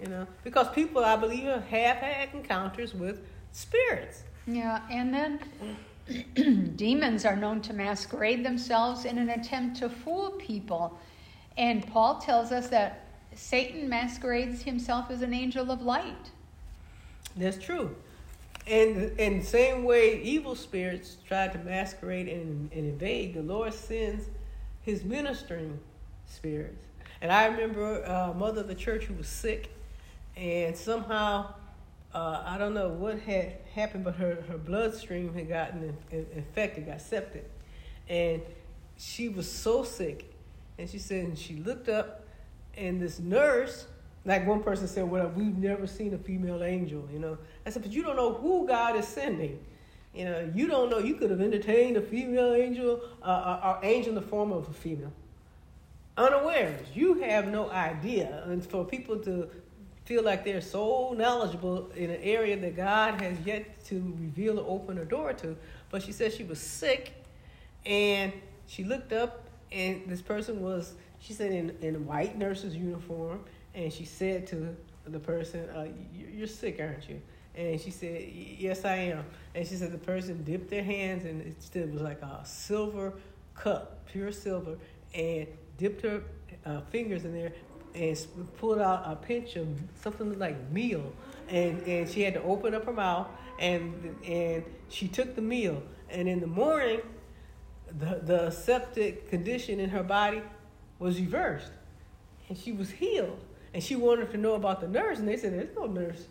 you 0.00 0.08
know, 0.08 0.26
because 0.42 0.70
people, 0.70 1.04
I 1.04 1.16
believe, 1.16 1.44
have 1.44 1.64
had 1.98 2.30
encounters 2.32 2.94
with 2.94 3.20
spirits. 3.54 4.24
Yeah, 4.46 4.82
and 4.90 5.14
then 5.14 6.72
demons 6.76 7.24
are 7.24 7.36
known 7.36 7.62
to 7.62 7.72
masquerade 7.72 8.44
themselves 8.44 9.06
in 9.06 9.16
an 9.16 9.30
attempt 9.30 9.78
to 9.78 9.88
fool 9.88 10.32
people. 10.32 10.98
And 11.56 11.86
Paul 11.86 12.18
tells 12.18 12.52
us 12.52 12.68
that 12.68 13.06
Satan 13.34 13.88
masquerades 13.88 14.62
himself 14.62 15.10
as 15.10 15.22
an 15.22 15.32
angel 15.32 15.70
of 15.70 15.80
light. 15.80 16.30
That's 17.36 17.56
true. 17.56 17.96
And 18.66 19.18
in 19.18 19.40
the 19.40 19.44
same 19.44 19.84
way 19.84 20.20
evil 20.22 20.54
spirits 20.54 21.16
try 21.26 21.48
to 21.48 21.58
masquerade 21.58 22.28
and, 22.28 22.70
and 22.72 22.86
invade, 22.86 23.34
the 23.34 23.42
Lord 23.42 23.72
sends 23.72 24.26
his 24.82 25.04
ministering 25.04 25.78
spirits. 26.26 26.84
And 27.20 27.30
I 27.30 27.46
remember 27.46 28.02
a 28.02 28.34
mother 28.34 28.62
of 28.62 28.68
the 28.68 28.74
church 28.74 29.04
who 29.04 29.14
was 29.14 29.28
sick, 29.28 29.70
and 30.36 30.76
somehow, 30.76 31.54
uh, 32.14 32.42
I 32.46 32.58
don't 32.58 32.74
know 32.74 32.88
what 32.88 33.18
had 33.18 33.58
happened, 33.74 34.04
but 34.04 34.14
her, 34.14 34.44
her 34.48 34.56
bloodstream 34.56 35.34
had 35.34 35.48
gotten 35.48 35.82
in, 35.82 36.18
in- 36.18 36.26
infected, 36.36 36.86
got 36.86 37.00
septic. 37.00 37.50
And 38.08 38.40
she 38.96 39.28
was 39.28 39.50
so 39.50 39.82
sick. 39.82 40.32
And 40.78 40.88
she 40.88 40.98
said, 40.98 41.24
and 41.24 41.38
she 41.38 41.56
looked 41.56 41.88
up, 41.88 42.24
and 42.76 43.00
this 43.00 43.18
nurse, 43.18 43.86
like 44.24 44.46
one 44.46 44.62
person 44.62 44.86
said, 44.86 45.10
well, 45.10 45.28
we've 45.28 45.56
never 45.56 45.86
seen 45.86 46.14
a 46.14 46.18
female 46.18 46.62
angel, 46.62 47.08
you 47.12 47.18
know. 47.18 47.36
I 47.66 47.70
said, 47.70 47.82
but 47.82 47.92
you 47.92 48.02
don't 48.02 48.16
know 48.16 48.32
who 48.32 48.66
God 48.66 48.96
is 48.96 49.06
sending. 49.06 49.58
You 50.14 50.24
know, 50.26 50.52
you 50.54 50.68
don't 50.68 50.90
know. 50.90 50.98
You 50.98 51.16
could 51.16 51.30
have 51.30 51.40
entertained 51.40 51.96
a 51.96 52.00
female 52.00 52.54
angel, 52.54 53.00
uh, 53.22 53.60
or, 53.62 53.70
or 53.70 53.80
angel 53.82 54.10
in 54.10 54.14
the 54.14 54.22
form 54.22 54.52
of 54.52 54.68
a 54.68 54.72
female. 54.72 55.12
Unawares. 56.16 56.86
You 56.94 57.14
have 57.14 57.48
no 57.48 57.68
idea. 57.70 58.44
And 58.46 58.64
for 58.64 58.84
people 58.84 59.18
to 59.18 59.48
feel 60.04 60.22
like 60.22 60.44
they're 60.44 60.60
so 60.60 61.14
knowledgeable 61.16 61.90
in 61.96 62.10
an 62.10 62.20
area 62.22 62.56
that 62.58 62.76
God 62.76 63.20
has 63.20 63.38
yet 63.44 63.84
to 63.86 63.94
reveal 64.20 64.58
or 64.60 64.68
open 64.68 64.98
a 64.98 65.04
door 65.04 65.32
to. 65.34 65.56
But 65.90 66.02
she 66.02 66.12
said 66.12 66.32
she 66.32 66.44
was 66.44 66.60
sick, 66.60 67.12
and 67.86 68.32
she 68.66 68.84
looked 68.84 69.12
up, 69.12 69.44
and 69.72 70.02
this 70.06 70.20
person 70.22 70.60
was, 70.60 70.94
she 71.20 71.32
said, 71.32 71.52
in, 71.52 71.76
in 71.80 71.96
a 71.96 71.98
white 71.98 72.36
nurse's 72.36 72.76
uniform, 72.76 73.40
and 73.74 73.92
she 73.92 74.04
said 74.04 74.46
to 74.48 74.76
the 75.06 75.18
person, 75.20 75.68
uh, 75.70 75.86
you- 76.14 76.28
You're 76.34 76.46
sick, 76.46 76.78
aren't 76.80 77.08
you? 77.08 77.20
And 77.56 77.80
she 77.80 77.90
said, 77.90 78.22
Yes, 78.32 78.84
I 78.84 78.96
am. 78.96 79.24
And 79.54 79.66
she 79.66 79.76
said 79.76 79.92
the 79.92 79.98
person 79.98 80.42
dipped 80.44 80.68
their 80.70 80.82
hands, 80.82 81.24
and 81.24 81.40
it 81.40 81.62
still 81.62 81.86
was 81.86 82.02
like 82.02 82.20
a 82.22 82.40
silver 82.44 83.12
cup, 83.54 84.04
pure 84.06 84.32
silver, 84.32 84.76
and 85.14 85.46
dipped 85.78 86.02
her 86.02 86.22
uh, 86.66 86.80
fingers 86.90 87.24
in 87.24 87.32
there 87.32 87.52
and 87.94 88.26
pulled 88.58 88.80
out 88.80 89.02
a 89.06 89.16
pinch 89.16 89.56
of 89.56 89.68
something 90.00 90.38
like 90.38 90.70
meal. 90.70 91.12
And, 91.48 91.82
and 91.82 92.08
she 92.08 92.22
had 92.22 92.34
to 92.34 92.42
open 92.42 92.74
up 92.74 92.86
her 92.86 92.92
mouth, 92.92 93.28
and, 93.58 94.16
and 94.26 94.64
she 94.88 95.08
took 95.08 95.34
the 95.34 95.42
meal. 95.42 95.82
And 96.10 96.28
in 96.28 96.40
the 96.40 96.46
morning, 96.46 97.00
the, 97.98 98.20
the 98.22 98.50
septic 98.50 99.30
condition 99.30 99.80
in 99.80 99.90
her 99.90 100.02
body 100.02 100.42
was 100.98 101.20
reversed. 101.20 101.70
And 102.48 102.56
she 102.58 102.72
was 102.72 102.90
healed. 102.90 103.38
And 103.72 103.82
she 103.82 103.96
wanted 103.96 104.30
to 104.32 104.36
know 104.36 104.54
about 104.54 104.80
the 104.80 104.88
nurse. 104.88 105.18
And 105.18 105.28
they 105.28 105.36
said 105.36 105.52
there's 105.52 105.74
no 105.76 105.86
nurse. 105.86 106.24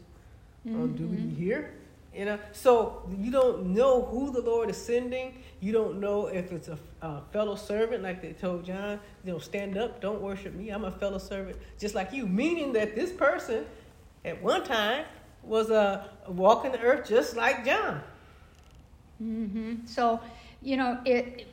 On 0.66 0.96
duty 0.96 1.28
here 1.36 1.74
you 2.16 2.26
know 2.26 2.40
so 2.52 3.04
you 3.18 3.32
don't 3.32 3.66
know 3.66 4.04
who 4.04 4.32
the 4.32 4.42
lord 4.42 4.70
is 4.70 4.78
sending. 4.78 5.42
You 5.60 5.72
don't 5.72 6.00
know 6.00 6.28
if 6.28 6.52
it's 6.52 6.68
a, 6.68 6.78
a 7.02 7.22
fellow 7.32 7.56
servant 7.56 8.04
like 8.04 8.22
they 8.22 8.34
told 8.34 8.66
john 8.66 9.00
you 9.24 9.32
know 9.32 9.40
stand 9.40 9.78
up 9.78 10.02
don't 10.02 10.22
worship 10.22 10.54
me 10.54 10.70
i'm 10.70 10.86
a 10.86 10.92
fellow 10.92 11.18
servant. 11.18 11.58
Just 11.80 11.96
like 11.96 12.12
you 12.14 12.26
meaning 12.28 12.74
that 12.74 12.96
this 12.96 13.12
person 13.12 13.66
at 14.26 14.42
one 14.42 14.64
time 14.64 15.06
was 15.44 15.72
uh, 15.72 16.08
walking 16.28 16.72
the 16.72 16.80
earth 16.80 17.08
just 17.08 17.36
like 17.36 17.66
john. 17.66 18.02
Hmm 19.20 19.76
So, 19.86 20.20
you 20.62 20.78
know, 20.78 21.00
it, 21.06 21.48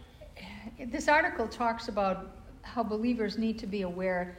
it, 0.79 0.93
this 0.93 1.09
article 1.09 1.47
talks 1.49 1.89
about 1.89 2.31
how 2.63 2.83
believers 2.83 3.39
need 3.39 3.59
to 3.59 3.67
be 3.67 3.83
aware 3.83 4.39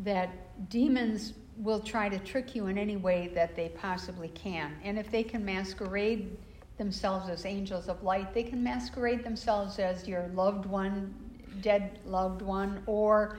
that 0.00 0.30
demons 0.70 1.34
will 1.58 1.80
try 1.80 2.08
to 2.08 2.18
trick 2.18 2.54
you 2.54 2.66
in 2.66 2.78
any 2.78 2.96
way 2.96 3.30
that 3.34 3.54
they 3.54 3.68
possibly 3.70 4.28
can. 4.28 4.72
And 4.84 4.98
if 4.98 5.10
they 5.10 5.22
can 5.22 5.44
masquerade 5.44 6.36
themselves 6.78 7.28
as 7.28 7.44
angels 7.44 7.88
of 7.88 8.02
light, 8.02 8.32
they 8.34 8.42
can 8.42 8.62
masquerade 8.62 9.22
themselves 9.22 9.78
as 9.78 10.08
your 10.08 10.28
loved 10.34 10.66
one, 10.66 11.14
dead 11.60 11.98
loved 12.06 12.42
one, 12.42 12.82
or 12.86 13.36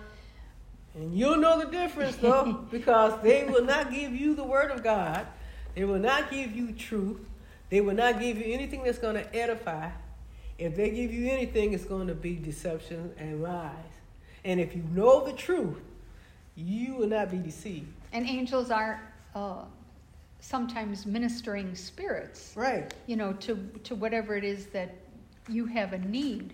And 0.95 1.17
you'll 1.17 1.37
know 1.37 1.59
the 1.59 1.71
difference 1.71 2.15
though, 2.17 2.65
because 2.71 3.21
they 3.23 3.45
will 3.45 3.65
not 3.65 3.91
give 3.91 4.13
you 4.15 4.35
the 4.35 4.43
word 4.43 4.71
of 4.71 4.83
God. 4.83 5.25
They 5.75 5.85
will 5.85 5.99
not 5.99 6.29
give 6.29 6.55
you 6.55 6.71
truth. 6.71 7.19
They 7.69 7.81
will 7.81 7.95
not 7.95 8.19
give 8.19 8.37
you 8.37 8.53
anything 8.53 8.83
that's 8.83 8.99
going 8.99 9.15
to 9.15 9.35
edify. 9.35 9.89
If 10.59 10.75
they 10.75 10.91
give 10.91 11.11
you 11.11 11.29
anything, 11.29 11.73
it's 11.73 11.85
going 11.85 12.07
to 12.07 12.13
be 12.13 12.35
deception 12.35 13.11
and 13.17 13.41
lies. 13.41 13.73
And 14.45 14.59
if 14.59 14.75
you 14.75 14.83
know 14.93 15.25
the 15.25 15.33
truth, 15.33 15.81
you 16.55 16.95
will 16.95 17.07
not 17.07 17.31
be 17.31 17.37
deceived. 17.37 17.87
and 18.11 18.27
angels 18.27 18.69
are 18.71 19.01
uh, 19.35 19.63
sometimes 20.39 21.05
ministering 21.05 21.73
spirits. 21.75 22.53
Right, 22.55 22.93
you 23.07 23.15
know, 23.15 23.33
to, 23.33 23.55
to 23.83 23.95
whatever 23.95 24.35
it 24.35 24.43
is 24.43 24.67
that 24.67 24.93
you 25.49 25.65
have 25.65 25.93
a 25.93 25.97
need, 25.99 26.53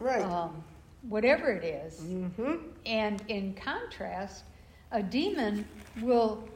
right. 0.00 0.22
um, 0.22 0.62
whatever 1.08 1.50
it 1.50 1.64
is. 1.64 2.00
mm-hmm. 2.00 2.56
And 2.86 3.22
in 3.28 3.54
contrast, 3.54 4.44
a 4.92 5.02
demon 5.02 5.64
will 6.02 6.48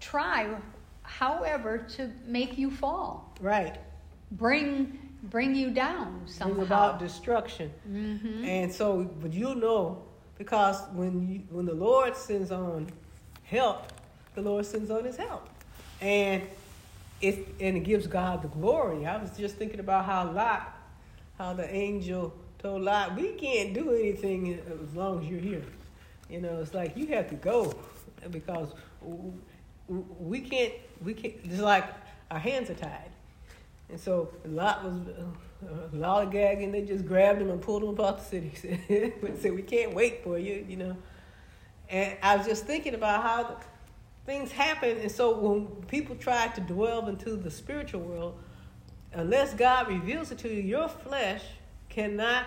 try, 0.00 0.48
however, 1.02 1.78
to 1.96 2.10
make 2.26 2.58
you 2.58 2.70
fall, 2.70 3.32
Right. 3.40 3.78
bring 4.32 4.98
bring 5.24 5.54
you 5.54 5.70
down 5.70 6.22
It's 6.24 6.36
somehow. 6.36 6.62
about 6.62 6.98
destruction. 6.98 7.70
hmm 7.86 8.42
And 8.44 8.72
so, 8.72 9.04
but 9.20 9.32
you'll 9.34 9.54
know 9.54 10.02
because 10.40 10.80
when 10.94 11.28
you, 11.28 11.42
when 11.50 11.66
the 11.66 11.74
Lord 11.74 12.16
sends 12.16 12.50
on 12.50 12.88
help, 13.44 13.92
the 14.34 14.40
Lord 14.40 14.64
sends 14.64 14.90
on 14.90 15.04
His 15.04 15.18
help, 15.18 15.46
and 16.00 16.42
it 17.20 17.46
and 17.60 17.76
it 17.76 17.80
gives 17.80 18.06
God 18.06 18.40
the 18.40 18.48
glory. 18.48 19.04
I 19.04 19.18
was 19.18 19.36
just 19.36 19.56
thinking 19.56 19.80
about 19.80 20.06
how 20.06 20.32
Lot, 20.32 20.74
how 21.36 21.52
the 21.52 21.70
angel 21.70 22.32
told 22.58 22.80
Lot, 22.80 23.16
"We 23.16 23.32
can't 23.32 23.74
do 23.74 23.92
anything 23.92 24.58
as 24.82 24.94
long 24.96 25.22
as 25.22 25.28
you're 25.28 25.40
here." 25.40 25.64
You 26.30 26.40
know, 26.40 26.60
it's 26.62 26.72
like 26.72 26.96
you 26.96 27.08
have 27.08 27.28
to 27.28 27.34
go 27.34 27.74
because 28.30 28.72
we 29.86 30.40
can't. 30.40 30.72
We 31.04 31.12
can't. 31.12 31.34
It's 31.44 31.60
like 31.60 31.84
our 32.30 32.38
hands 32.38 32.70
are 32.70 32.74
tied. 32.74 33.10
And 33.90 34.00
so 34.00 34.32
a 34.44 34.48
Lot 34.48 34.84
was 34.84 34.94
uh, 35.64 35.88
lollygagging. 35.94 36.72
They 36.72 36.82
just 36.82 37.06
grabbed 37.06 37.40
him 37.40 37.50
and 37.50 37.60
pulled 37.60 37.82
him 37.82 37.90
about 37.90 38.18
the 38.18 38.24
city. 38.24 39.12
said, 39.40 39.54
"We 39.54 39.62
can't 39.62 39.94
wait 39.94 40.22
for 40.22 40.38
you," 40.38 40.64
you 40.68 40.76
know. 40.76 40.96
And 41.88 42.16
I 42.22 42.36
was 42.36 42.46
just 42.46 42.66
thinking 42.66 42.94
about 42.94 43.22
how 43.22 43.42
the, 43.42 43.56
things 44.24 44.52
happen. 44.52 44.98
And 44.98 45.10
so 45.10 45.38
when 45.38 45.66
people 45.88 46.14
try 46.16 46.48
to 46.48 46.60
dwell 46.60 47.08
into 47.08 47.36
the 47.36 47.50
spiritual 47.50 48.00
world, 48.00 48.38
unless 49.12 49.54
God 49.54 49.88
reveals 49.88 50.30
it 50.30 50.38
to 50.38 50.48
you, 50.48 50.62
your 50.62 50.88
flesh 50.88 51.42
cannot 51.88 52.46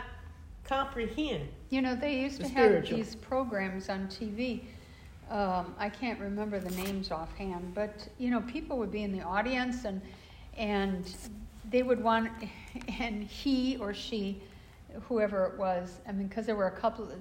comprehend. 0.64 1.50
You 1.70 1.82
know, 1.82 1.96
they 1.96 2.20
used 2.22 2.40
The 2.40 2.46
to 2.46 2.50
have 2.54 2.88
these 2.88 3.16
programs 3.16 3.90
on 3.90 4.08
TV. 4.08 4.62
Um, 5.30 5.76
I 5.78 5.90
can't 5.90 6.20
remember 6.20 6.60
the 6.60 6.72
names 6.76 7.12
offhand, 7.12 7.74
but 7.74 8.08
you 8.18 8.30
know, 8.30 8.42
people 8.42 8.78
would 8.78 8.92
be 8.92 9.04
in 9.04 9.12
the 9.12 9.22
audience 9.22 9.84
and 9.86 10.02
and 10.58 11.14
they 11.70 11.84
would 11.84 12.04
want, 12.04 12.30
and 13.00 13.24
he 13.24 13.78
or 13.78 13.94
she, 13.94 14.42
whoever 15.08 15.46
it 15.46 15.58
was, 15.58 16.00
I 16.08 16.12
mean, 16.12 16.28
because 16.28 16.46
there 16.46 16.56
were 16.56 16.68
a 16.68 16.80
couple 16.80 17.06
of 17.06 17.18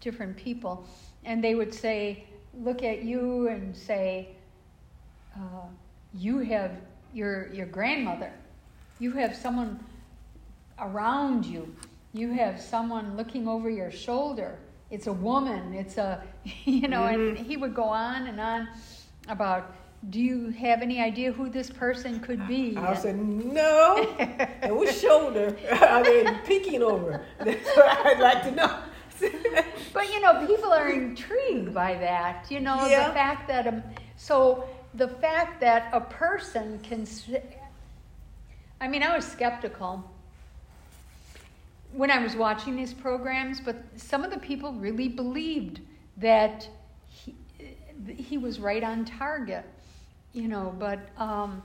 different 0.00 0.36
people, 0.36 0.86
and 1.24 1.42
they 1.42 1.54
would 1.54 1.72
say, 1.72 2.24
look 2.62 2.82
at 2.82 3.02
you 3.02 3.48
and 3.48 3.76
say, 3.76 4.28
uh, 5.34 5.66
you 6.14 6.38
have 6.38 6.72
your 7.12 7.52
your 7.52 7.66
grandmother, 7.66 8.32
you 8.98 9.12
have 9.12 9.34
someone 9.34 9.78
around 10.78 11.44
you. 11.44 11.74
You 12.12 12.32
have 12.32 12.60
someone 12.60 13.16
looking 13.16 13.48
over 13.48 13.68
your 13.68 13.90
shoulder. 13.90 14.58
It's 14.90 15.06
a 15.06 15.12
woman. 15.12 15.74
It's 15.74 15.98
a, 15.98 16.22
you 16.64 16.88
know, 16.88 17.04
and 17.04 17.36
he 17.36 17.56
would 17.56 17.74
go 17.74 17.84
on 17.84 18.26
and 18.26 18.40
on 18.40 18.68
about, 19.28 19.74
do 20.10 20.20
you 20.20 20.50
have 20.50 20.82
any 20.82 21.00
idea 21.00 21.32
who 21.32 21.48
this 21.48 21.68
person 21.70 22.20
could 22.20 22.46
be? 22.46 22.76
I 22.76 22.94
said, 22.94 23.16
no. 23.18 23.96
and 24.62 24.76
which 24.76 24.94
shoulder 24.94 25.56
I 25.72 26.02
mean, 26.02 26.38
peeking 26.46 26.82
over? 26.82 27.24
That's 27.38 27.76
what 27.76 28.06
I'd 28.06 28.20
like 28.20 28.42
to 28.44 28.50
know. 28.52 28.78
But 29.92 30.12
you 30.12 30.20
know, 30.20 30.46
people 30.46 30.70
are 30.74 30.90
intrigued 30.90 31.72
by 31.72 31.94
that. 31.94 32.46
You 32.50 32.60
know, 32.60 32.86
Yeah. 32.86 33.08
the 33.08 33.14
fact 33.14 33.48
that 33.48 33.66
um, 33.66 33.82
so 34.16 34.68
the 34.92 35.08
fact 35.08 35.58
that 35.60 35.88
a 35.94 36.00
person 36.02 36.78
can. 36.82 37.06
I 38.78 38.88
mean, 38.88 39.02
I 39.02 39.16
was 39.16 39.26
skeptical 39.26 40.04
when 41.92 42.10
I 42.10 42.18
was 42.22 42.36
watching 42.36 42.76
these 42.76 42.92
programs, 42.92 43.58
but 43.58 43.76
some 43.96 44.22
of 44.22 44.30
the 44.30 44.38
people 44.38 44.74
really 44.74 45.08
believed 45.08 45.80
that 46.18 46.68
he, 47.08 47.34
he 48.18 48.36
was 48.36 48.60
right 48.60 48.84
on 48.84 49.06
target. 49.06 49.64
You 50.36 50.48
know, 50.48 50.74
but 50.78 50.98
um, 51.16 51.62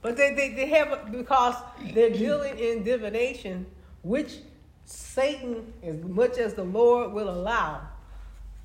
But 0.00 0.16
they, 0.16 0.32
they, 0.34 0.50
they 0.50 0.66
have, 0.66 1.10
because 1.10 1.56
they're 1.92 2.10
dealing 2.10 2.56
in 2.56 2.84
divination, 2.84 3.66
which 4.02 4.36
Satan, 4.84 5.72
as 5.82 6.00
much 6.04 6.38
as 6.38 6.54
the 6.54 6.62
Lord 6.62 7.12
will 7.12 7.28
allow, 7.28 7.80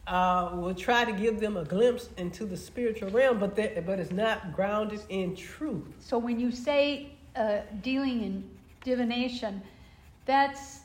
uh, 0.05 0.51
will 0.53 0.75
try 0.75 1.03
to 1.05 1.11
give 1.11 1.39
them 1.39 1.57
a 1.57 1.63
glimpse 1.63 2.09
into 2.17 2.45
the 2.45 2.55
spiritual 2.55 3.09
realm, 3.09 3.39
but, 3.39 3.55
that, 3.55 3.83
but 3.87 3.97
it's 3.97 4.11
not 4.11 4.53
grounded 4.53 5.01
in 5.09 5.35
truth. 5.35 5.85
So 5.99 6.19
when 6.19 6.39
you 6.39 6.51
say 6.51 7.13
uh, 7.35 7.61
dealing 7.81 8.21
in 8.21 8.43
divination, 8.83 9.63
that's 10.27 10.81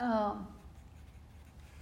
um, 0.00 0.48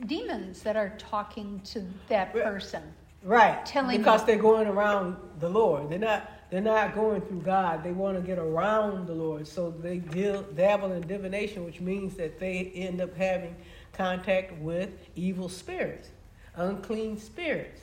demons 0.04 0.60
that 0.62 0.76
are 0.76 0.92
talking 0.98 1.62
to 1.72 1.82
that 2.08 2.34
person. 2.34 2.82
Right. 3.22 3.64
Telling 3.64 3.98
because 3.98 4.20
them- 4.20 4.26
they're 4.26 4.42
going 4.42 4.66
around 4.66 5.16
the 5.38 5.48
Lord. 5.48 5.90
They're 5.90 5.98
not 5.98 6.30
they're 6.50 6.60
not 6.60 6.94
going 6.94 7.22
through 7.22 7.40
God. 7.40 7.82
They 7.82 7.92
want 7.92 8.18
to 8.18 8.22
get 8.22 8.38
around 8.38 9.06
the 9.06 9.14
Lord. 9.14 9.46
So 9.46 9.70
they 9.70 9.98
deal 9.98 10.42
dabble 10.42 10.92
in 10.92 11.00
divination, 11.06 11.64
which 11.64 11.80
means 11.80 12.14
that 12.16 12.38
they 12.38 12.70
end 12.74 13.00
up 13.00 13.16
having 13.16 13.56
contact 13.94 14.52
with 14.58 14.90
evil 15.16 15.48
spirits, 15.48 16.10
unclean 16.56 17.18
spirits. 17.18 17.80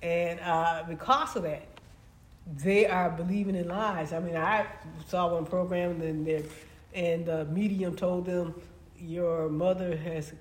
And 0.00 0.40
uh, 0.40 0.84
because 0.88 1.36
of 1.36 1.42
that, 1.42 1.66
they 2.46 2.86
are 2.86 3.10
believing 3.10 3.54
in 3.54 3.68
lies. 3.68 4.14
I 4.14 4.20
mean, 4.20 4.36
I 4.36 4.66
saw 5.06 5.34
one 5.34 5.44
program 5.44 6.00
and 6.00 6.48
and 6.94 7.26
the 7.26 7.44
medium 7.46 7.96
told 7.96 8.24
them, 8.24 8.54
your 9.00 9.48
mother 9.48 9.96
has, 9.96 10.32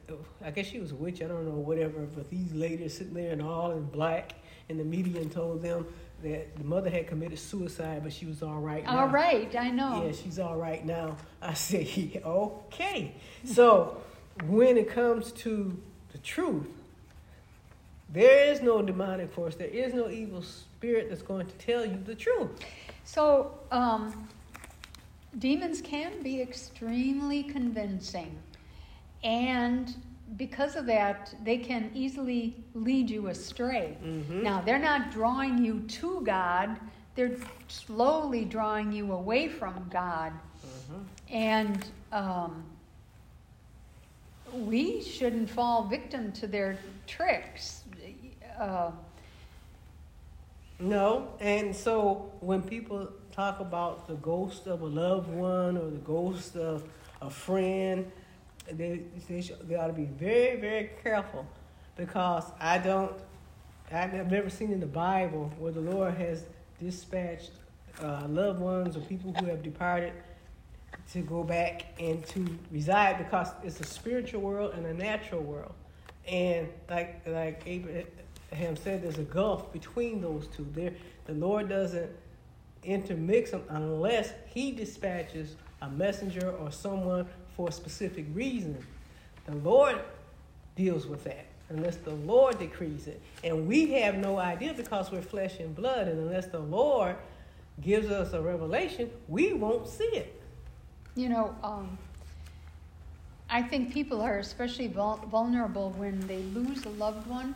I 0.43 0.51
guess 0.51 0.67
she 0.67 0.79
was 0.79 0.91
a 0.91 0.95
witch, 0.95 1.21
I 1.21 1.25
don't 1.25 1.45
know, 1.45 1.55
whatever, 1.55 2.01
but 2.01 2.29
these 2.29 2.53
ladies 2.53 2.97
sitting 2.97 3.13
there 3.13 3.31
and 3.31 3.41
all 3.41 3.71
in 3.71 3.85
black, 3.85 4.33
and 4.69 4.79
the 4.79 4.83
medium 4.83 5.29
told 5.29 5.61
them 5.61 5.85
that 6.23 6.55
the 6.57 6.63
mother 6.63 6.89
had 6.89 7.07
committed 7.07 7.39
suicide, 7.39 8.01
but 8.03 8.11
she 8.11 8.25
was 8.25 8.43
all 8.43 8.59
right 8.59 8.83
now. 8.83 8.99
All 8.99 9.07
right, 9.07 9.53
I 9.55 9.69
know. 9.69 10.05
Yeah, 10.05 10.11
she's 10.11 10.37
all 10.37 10.57
right 10.57 10.85
now. 10.85 11.15
I 11.41 11.53
say, 11.53 12.21
okay. 12.25 13.13
So 13.45 14.01
when 14.47 14.77
it 14.77 14.89
comes 14.89 15.31
to 15.33 15.77
the 16.11 16.17
truth, 16.19 16.67
there 18.11 18.51
is 18.51 18.61
no 18.61 18.81
demonic 18.81 19.31
force, 19.31 19.55
there 19.55 19.67
is 19.67 19.93
no 19.93 20.09
evil 20.09 20.41
spirit 20.41 21.09
that's 21.09 21.21
going 21.21 21.45
to 21.45 21.53
tell 21.53 21.85
you 21.85 21.99
the 22.05 22.15
truth. 22.15 22.49
So 23.03 23.53
um, 23.71 24.27
demons 25.37 25.81
can 25.81 26.21
be 26.21 26.41
extremely 26.41 27.43
convincing, 27.43 28.35
and 29.23 29.93
because 30.37 30.75
of 30.75 30.85
that, 30.85 31.33
they 31.43 31.57
can 31.57 31.91
easily 31.93 32.55
lead 32.73 33.09
you 33.09 33.27
astray. 33.27 33.97
Mhm. 34.03 34.43
Now, 34.43 34.61
they're 34.61 34.79
not 34.79 35.11
drawing 35.11 35.57
you 35.63 35.81
to 35.81 36.21
God, 36.21 36.79
they're 37.15 37.35
slowly 37.67 38.45
drawing 38.45 38.91
you 38.91 39.11
away 39.11 39.47
from 39.49 39.87
God. 39.89 40.31
And 41.29 41.85
um, 42.11 42.63
we 44.53 45.01
shouldn't 45.01 45.49
fall 45.49 45.83
victim 45.83 46.31
to 46.33 46.47
their 46.47 46.77
tricks. 47.07 47.83
Uh, 48.57 48.91
No, 50.79 51.33
and 51.41 51.75
so 51.75 52.31
when 52.39 52.61
people 52.61 53.09
talk 53.33 53.59
about 53.59 54.07
the 54.07 54.15
ghost 54.15 54.65
of 54.67 54.81
a 54.81 54.85
loved 54.85 55.27
one 55.29 55.77
or 55.77 55.89
the 55.89 55.97
ghost 56.05 56.55
of 56.55 56.83
a 57.21 57.29
friend, 57.29 58.09
they 58.71 59.01
they, 59.27 59.41
sh- 59.41 59.51
they 59.63 59.75
ought 59.75 59.87
to 59.87 59.93
be 59.93 60.05
very 60.05 60.59
very 60.59 60.91
careful 61.03 61.45
because 61.95 62.45
I 62.59 62.77
don't 62.77 63.13
I've 63.91 64.29
never 64.29 64.49
seen 64.49 64.71
in 64.71 64.79
the 64.79 64.85
Bible 64.85 65.51
where 65.57 65.71
the 65.71 65.81
Lord 65.81 66.13
has 66.15 66.45
dispatched 66.79 67.51
uh, 68.01 68.25
loved 68.27 68.59
ones 68.59 68.95
or 68.95 69.01
people 69.01 69.33
who 69.33 69.45
have 69.47 69.63
departed 69.63 70.13
to 71.11 71.21
go 71.21 71.43
back 71.43 71.85
and 71.99 72.25
to 72.27 72.45
reside 72.71 73.17
because 73.17 73.49
it's 73.63 73.79
a 73.79 73.83
spiritual 73.83 74.41
world 74.41 74.73
and 74.75 74.85
a 74.85 74.93
natural 74.93 75.41
world, 75.41 75.73
and 76.27 76.69
like 76.89 77.21
like 77.25 77.63
Abraham 77.65 78.75
said, 78.75 79.01
there's 79.01 79.17
a 79.17 79.23
gulf 79.23 79.71
between 79.73 80.21
those 80.21 80.47
two. 80.47 80.67
There, 80.73 80.93
the 81.25 81.33
Lord 81.33 81.69
doesn't 81.69 82.11
intermix 82.83 83.51
them 83.51 83.63
unless 83.69 84.33
He 84.47 84.71
dispatches 84.71 85.55
a 85.81 85.89
messenger 85.89 86.51
or 86.51 86.71
someone 86.71 87.27
for 87.59 87.67
a 87.67 87.71
specific 87.73 88.25
reason. 88.33 88.77
The 89.45 89.55
Lord 89.55 89.99
deals 90.77 91.05
with 91.05 91.25
that 91.25 91.45
unless 91.67 91.97
the 91.97 92.13
Lord 92.13 92.57
decrees 92.57 93.05
it, 93.05 93.21
and 93.43 93.67
we 93.67 93.91
have 93.95 94.15
no 94.15 94.37
idea 94.39 94.73
because 94.73 95.11
we're 95.11 95.21
flesh 95.21 95.59
and 95.59 95.75
blood, 95.75 96.07
and 96.07 96.17
unless 96.19 96.45
the 96.45 96.59
Lord 96.59 97.17
gives 97.81 98.09
us 98.09 98.31
a 98.31 98.39
revelation, 98.41 99.11
we 99.27 99.51
won't 99.51 99.89
see 99.89 100.05
it. 100.05 100.41
You 101.15 101.27
know, 101.27 101.53
um, 101.61 101.97
I 103.49 103.61
think 103.61 103.93
people 103.93 104.21
are 104.21 104.37
especially 104.37 104.87
vulnerable 104.87 105.91
when 105.97 106.17
they 106.27 106.41
lose 106.53 106.85
a 106.85 106.89
loved 106.91 107.27
one. 107.27 107.53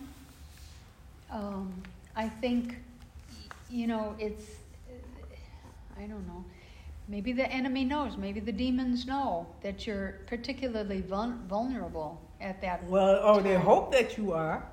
Um, 1.32 1.74
I 2.14 2.28
think, 2.28 2.76
you 3.72 3.88
know, 3.88 4.18
it's, 4.20 4.48
I 5.98 6.02
don't 6.02 6.28
know, 6.28 6.44
maybe 7.08 7.34
the 7.34 7.50
enemy 7.52 7.86
knows, 7.86 8.18
maybe 8.18 8.40
the 8.40 8.52
demons 8.52 9.06
know 9.06 9.48
that 9.62 9.86
you're 9.86 10.20
particularly 10.28 11.02
vul- 11.02 11.38
vulnerable 11.48 12.22
at 12.42 12.62
that. 12.62 12.84
Well, 12.86 13.24
or 13.24 13.42
they 13.42 13.56
hope 13.56 13.92
that 13.92 14.18
you 14.18 14.34
are. 14.34 14.64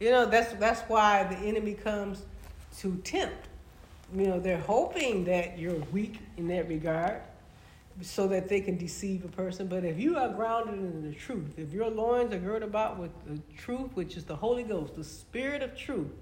You 0.00 0.10
know, 0.10 0.26
that's 0.26 0.52
that's 0.54 0.82
why 0.82 1.24
the 1.24 1.36
enemy 1.36 1.74
comes 1.74 2.24
to 2.78 2.96
tempt. 2.98 3.48
You 4.14 4.26
know, 4.26 4.40
they're 4.40 4.60
hoping 4.60 5.24
that 5.24 5.58
you're 5.58 5.74
weak 5.92 6.20
in 6.36 6.48
that 6.48 6.68
regard 6.68 7.20
so 8.00 8.28
that 8.28 8.48
they 8.48 8.60
can 8.60 8.76
deceive 8.76 9.24
a 9.24 9.28
person. 9.28 9.66
But 9.66 9.84
if 9.84 9.98
you 9.98 10.16
are 10.16 10.28
grounded 10.28 10.74
in 10.74 11.02
the 11.02 11.14
truth, 11.14 11.58
if 11.58 11.72
your 11.72 11.90
loins 11.90 12.32
are 12.32 12.38
girded 12.38 12.68
about 12.68 12.98
with 12.98 13.10
the 13.26 13.40
truth, 13.56 13.90
which 13.94 14.16
is 14.16 14.24
the 14.24 14.36
Holy 14.36 14.62
Ghost, 14.62 14.94
the 14.94 15.04
spirit 15.04 15.62
of 15.62 15.76
truth 15.76 16.12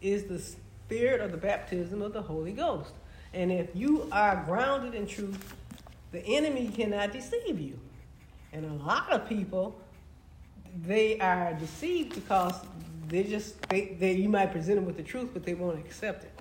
is 0.00 0.24
the 0.24 0.40
spirit 0.40 1.20
of 1.20 1.30
the 1.30 1.38
baptism 1.38 2.02
of 2.02 2.12
the 2.12 2.22
Holy 2.22 2.52
Ghost. 2.52 2.92
And 3.34 3.50
if 3.50 3.74
you 3.74 4.08
are 4.12 4.42
grounded 4.46 4.94
in 4.94 5.06
truth, 5.06 5.54
the 6.10 6.24
enemy 6.26 6.68
cannot 6.68 7.12
deceive 7.12 7.58
you. 7.58 7.78
And 8.52 8.64
a 8.64 8.84
lot 8.84 9.10
of 9.10 9.28
people 9.28 9.78
they 10.86 11.18
are 11.20 11.52
deceived 11.54 12.14
because 12.14 12.54
they 13.08 13.24
just 13.24 13.60
they, 13.68 13.96
they 14.00 14.12
you 14.12 14.28
might 14.28 14.52
present 14.52 14.76
them 14.76 14.86
with 14.86 14.96
the 14.96 15.02
truth 15.02 15.28
but 15.34 15.44
they 15.44 15.52
won't 15.52 15.78
accept 15.78 16.24
it 16.24 16.32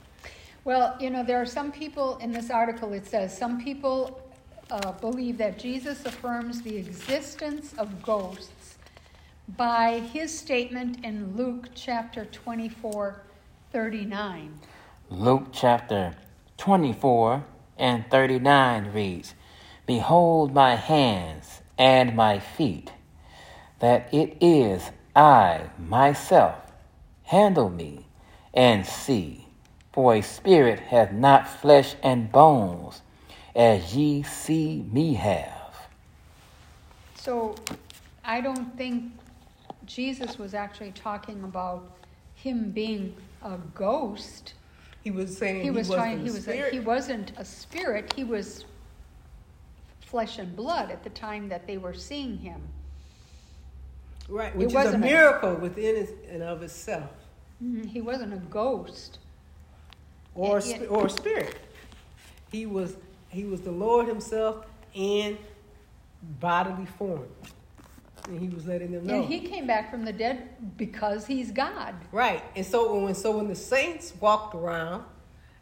Well, 0.64 0.96
you 1.00 1.10
know, 1.10 1.24
there 1.24 1.42
are 1.42 1.46
some 1.46 1.72
people 1.72 2.18
in 2.18 2.32
this 2.32 2.52
article, 2.52 2.94
it 2.94 3.08
says 3.08 3.36
some 3.36 3.60
people 3.62 4.22
uh, 4.70 4.92
believe 4.94 5.38
that 5.40 5.58
Jesus 5.58 6.06
affirms 6.06 6.62
the 6.62 6.78
existence 6.78 7.74
of 7.80 8.04
ghosts 8.04 8.78
by 9.58 10.00
his 10.14 10.38
statement 10.38 11.04
in 11.04 11.36
Luke 11.36 11.70
chapter 11.74 12.26
24, 12.26 13.22
39. 13.72 14.60
Luke 15.10 15.48
chapter 15.52 16.14
24 16.62 17.44
and 17.80 18.06
39 18.12 18.92
reads 18.94 19.34
Behold 19.88 20.54
my 20.54 20.76
hands 20.76 21.60
and 21.76 22.16
my 22.16 22.38
feet, 22.38 22.92
that 23.80 24.08
it 24.14 24.38
is 24.40 24.92
I 25.16 25.72
myself. 25.80 26.72
Handle 27.24 27.72
me 27.72 28.06
and 28.54 28.86
see, 28.86 29.48
for 29.92 30.14
a 30.14 30.22
spirit 30.22 30.80
hath 30.80 31.12
not 31.12 31.50
flesh 31.50 31.96
and 32.04 32.32
bones, 32.32 33.02
as 33.56 33.96
ye 33.96 34.22
see 34.22 34.86
me 34.92 35.16
have. 35.16 35.88
So 37.16 37.56
I 38.24 38.40
don't 38.40 38.78
think 38.78 39.12
Jesus 39.88 40.38
was 40.38 40.54
actually 40.54 40.92
talking 40.92 41.44
about 41.44 41.98
him 42.36 42.70
being 42.70 43.16
a 43.42 43.58
ghost. 43.74 44.54
He 45.04 45.12
was 45.12 45.36
saying 45.36 45.64
He 45.64 45.72
was 45.72 45.90
wasn't 45.90 45.98
trying 45.98 46.20
a 46.20 46.24
he 46.24 46.30
was 46.32 46.48
a, 46.48 46.70
he 46.70 46.80
wasn't 46.80 47.32
a 47.38 47.46
spirit, 47.46 48.14
he 48.16 48.24
was 48.24 48.66
flesh 50.02 50.38
and 50.40 50.56
blood 50.56 50.92
at 50.92 51.04
the 51.04 51.10
time 51.10 51.50
that 51.50 51.66
they 51.68 51.78
were 51.78 51.94
seeing 51.94 52.38
him. 52.38 52.62
right, 54.30 54.56
which 54.56 54.68
is 54.68 54.74
a 54.74 54.76
wasn't 54.78 54.96
a- 55.04 55.08
miracle 55.08 55.56
within 55.56 55.96
it 55.96 56.10
and 56.30 56.44
of 56.44 56.62
itself, 56.62 57.10
Mhm, 57.64 57.86
He 57.88 58.02
wasn't 58.02 58.34
a 58.34 58.38
ghost. 58.38 59.20
or 60.36 60.62
sp- 60.64 60.82
yeah. 60.84 60.88
or 60.88 61.10
spirit. 61.10 61.58
He 62.52 62.66
was 62.66 62.96
he 63.30 63.46
was 63.46 63.62
the 63.62 63.72
Lord 63.72 64.08
Himself 64.08 64.66
in 64.94 65.38
bodily 66.40 66.86
form, 66.86 67.28
and 68.32 68.40
He 68.40 68.50
was 68.50 68.66
letting 68.66 68.92
them 68.92 69.06
know. 69.06 69.16
And 69.16 69.26
he 69.26 69.42
came 69.42 69.68
back 69.68 69.92
from 69.92 70.06
the 70.06 70.14
dead 70.14 70.50
because 70.78 71.26
he's 71.26 71.52
God. 71.52 71.96
Right. 72.12 72.44
And 72.56 72.66
so 72.66 72.98
when 73.00 73.16
so 73.16 73.38
when 73.38 73.48
the 73.48 73.56
saints 73.56 74.14
walked 74.20 74.56
around 74.56 75.04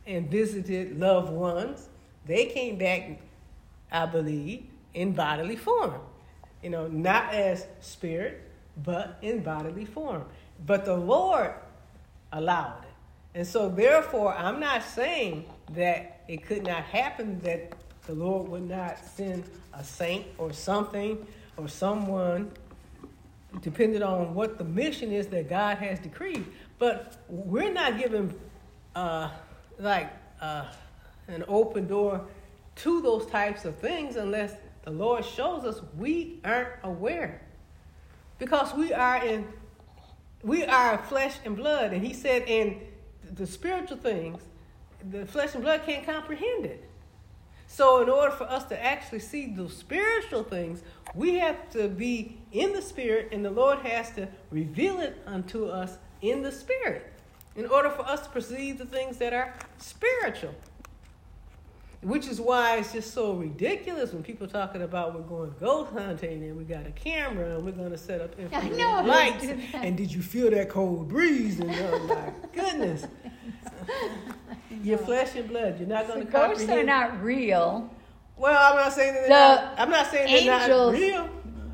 and 0.06 0.30
visited 0.30 1.00
loved 1.00 1.32
ones, 1.32 1.90
they 2.26 2.46
came 2.46 2.78
back, 2.78 3.20
I 3.92 4.06
believe, 4.06 4.66
in 4.94 5.14
bodily 5.14 5.56
form. 5.56 5.96
You 6.64 6.70
know, 6.70 6.88
not 6.88 7.34
as 7.34 7.68
spirit, 7.80 8.42
but 8.84 9.18
in 9.22 9.42
bodily 9.42 9.86
form. 9.86 10.26
But 10.66 10.86
the 10.86 10.96
Lord 10.96 11.54
allowed 12.32 12.84
it. 12.84 12.90
And 13.36 13.48
so 13.48 13.70
therefore 13.70 14.34
I'm 14.36 14.60
not 14.60 14.84
saying 14.84 15.46
that 15.72 16.24
it 16.28 16.46
could 16.46 16.64
not 16.64 16.84
happen 16.84 17.40
that 17.42 17.74
the 18.06 18.14
Lord 18.14 18.50
would 18.50 18.68
not 18.68 18.98
send 19.04 19.44
a 19.74 19.84
saint 19.84 20.26
or 20.38 20.52
something 20.52 21.26
or 21.60 21.68
someone 21.68 22.52
depending 23.62 24.04
on 24.04 24.34
what 24.34 24.58
the 24.58 24.64
mission 24.64 25.12
is 25.12 25.28
that 25.28 25.50
God 25.50 25.78
has 25.78 26.00
decreed. 26.00 26.46
But 26.78 27.18
we're 27.28 27.74
not 27.74 27.98
given 27.98 28.34
uh, 28.96 29.32
like 29.80 30.12
uh, 30.40 30.66
an 31.28 31.44
open 31.48 31.88
door 31.88 32.26
to 32.76 33.02
those 33.02 33.26
types 33.26 33.66
of 33.66 33.76
things 33.78 34.16
unless 34.16 34.54
the 34.84 34.92
Lord 34.92 35.26
shows 35.26 35.66
us 35.66 35.82
we 35.98 36.40
aren't 36.46 36.70
aware. 36.84 37.42
Because 38.38 38.74
we 38.74 38.94
are 38.94 39.24
in 39.24 39.48
we 40.42 40.64
are 40.64 40.98
flesh 40.98 41.36
and 41.44 41.58
blood, 41.58 41.92
and 41.92 42.06
he 42.06 42.14
said 42.14 42.44
in 42.48 42.80
the 43.30 43.46
spiritual 43.46 43.98
things, 43.98 44.42
the 45.12 45.26
flesh 45.26 45.54
and 45.54 45.62
blood 45.62 45.82
can't 45.86 46.06
comprehend 46.06 46.66
it. 46.66 46.89
So, 47.72 48.02
in 48.02 48.10
order 48.10 48.32
for 48.32 48.46
us 48.46 48.64
to 48.66 48.84
actually 48.84 49.20
see 49.20 49.46
the 49.46 49.70
spiritual 49.70 50.44
things, 50.44 50.82
we 51.14 51.36
have 51.36 51.70
to 51.72 51.88
be 51.88 52.36
in 52.52 52.74
the 52.74 52.82
spirit, 52.82 53.30
and 53.32 53.46
the 53.46 53.52
Lord 53.52 53.80
has 53.80 54.10
to 54.14 54.28
reveal 54.50 55.00
it 55.00 55.22
unto 55.28 55.68
us 55.68 56.00
in 56.22 56.42
the 56.42 56.52
spirit 56.52 57.14
in 57.56 57.68
order 57.68 57.92
for 57.92 58.02
us 58.02 58.24
to 58.24 58.30
perceive 58.30 58.80
the 58.80 58.86
things 58.86 59.18
that 59.18 59.34
are 59.34 59.54
spiritual. 59.78 60.56
Which 62.02 62.28
is 62.28 62.40
why 62.40 62.78
it's 62.78 62.94
just 62.94 63.14
so 63.14 63.34
ridiculous 63.34 64.14
when 64.14 64.24
people 64.24 64.48
talking 64.48 64.84
about 64.84 65.14
we're 65.14 65.22
going 65.22 65.54
ghost 65.60 65.92
hunting 65.92 66.44
and 66.44 66.56
we 66.58 66.64
got 66.64 66.88
a 66.88 66.92
camera 66.92 67.56
and 67.58 67.66
we're 67.66 67.74
going 67.74 67.92
to 67.92 67.98
set 67.98 68.22
up 68.22 68.40
infrared 68.40 68.78
know, 68.78 69.04
lights. 69.06 69.46
And 69.74 69.98
did 69.98 70.14
you 70.14 70.22
feel 70.22 70.50
that 70.52 70.70
cold 70.70 71.10
breeze? 71.10 71.60
And 71.60 71.70
oh 71.72 72.00
my 72.08 72.32
goodness, 72.54 73.06
your 74.82 74.98
flesh 74.98 75.36
and 75.36 75.50
blood. 75.50 75.78
You're 75.78 75.90
not 75.90 76.08
going 76.08 76.26
to 76.26 76.32
ghosts 76.32 76.70
are 76.70 76.84
not 76.84 77.22
real 77.22 77.94
Well, 78.38 78.58
I'm 78.58 78.78
not 78.78 78.94
saying 78.94 79.14
that 79.16 79.28
they're 79.28 79.58
The 79.58 79.62
not, 79.66 79.80
I'm 79.80 79.90
not 79.90 80.08
saying 80.10 80.28
they're 80.46 80.54
not 80.54 80.62
angels- 80.70 80.94
real, 80.94 81.30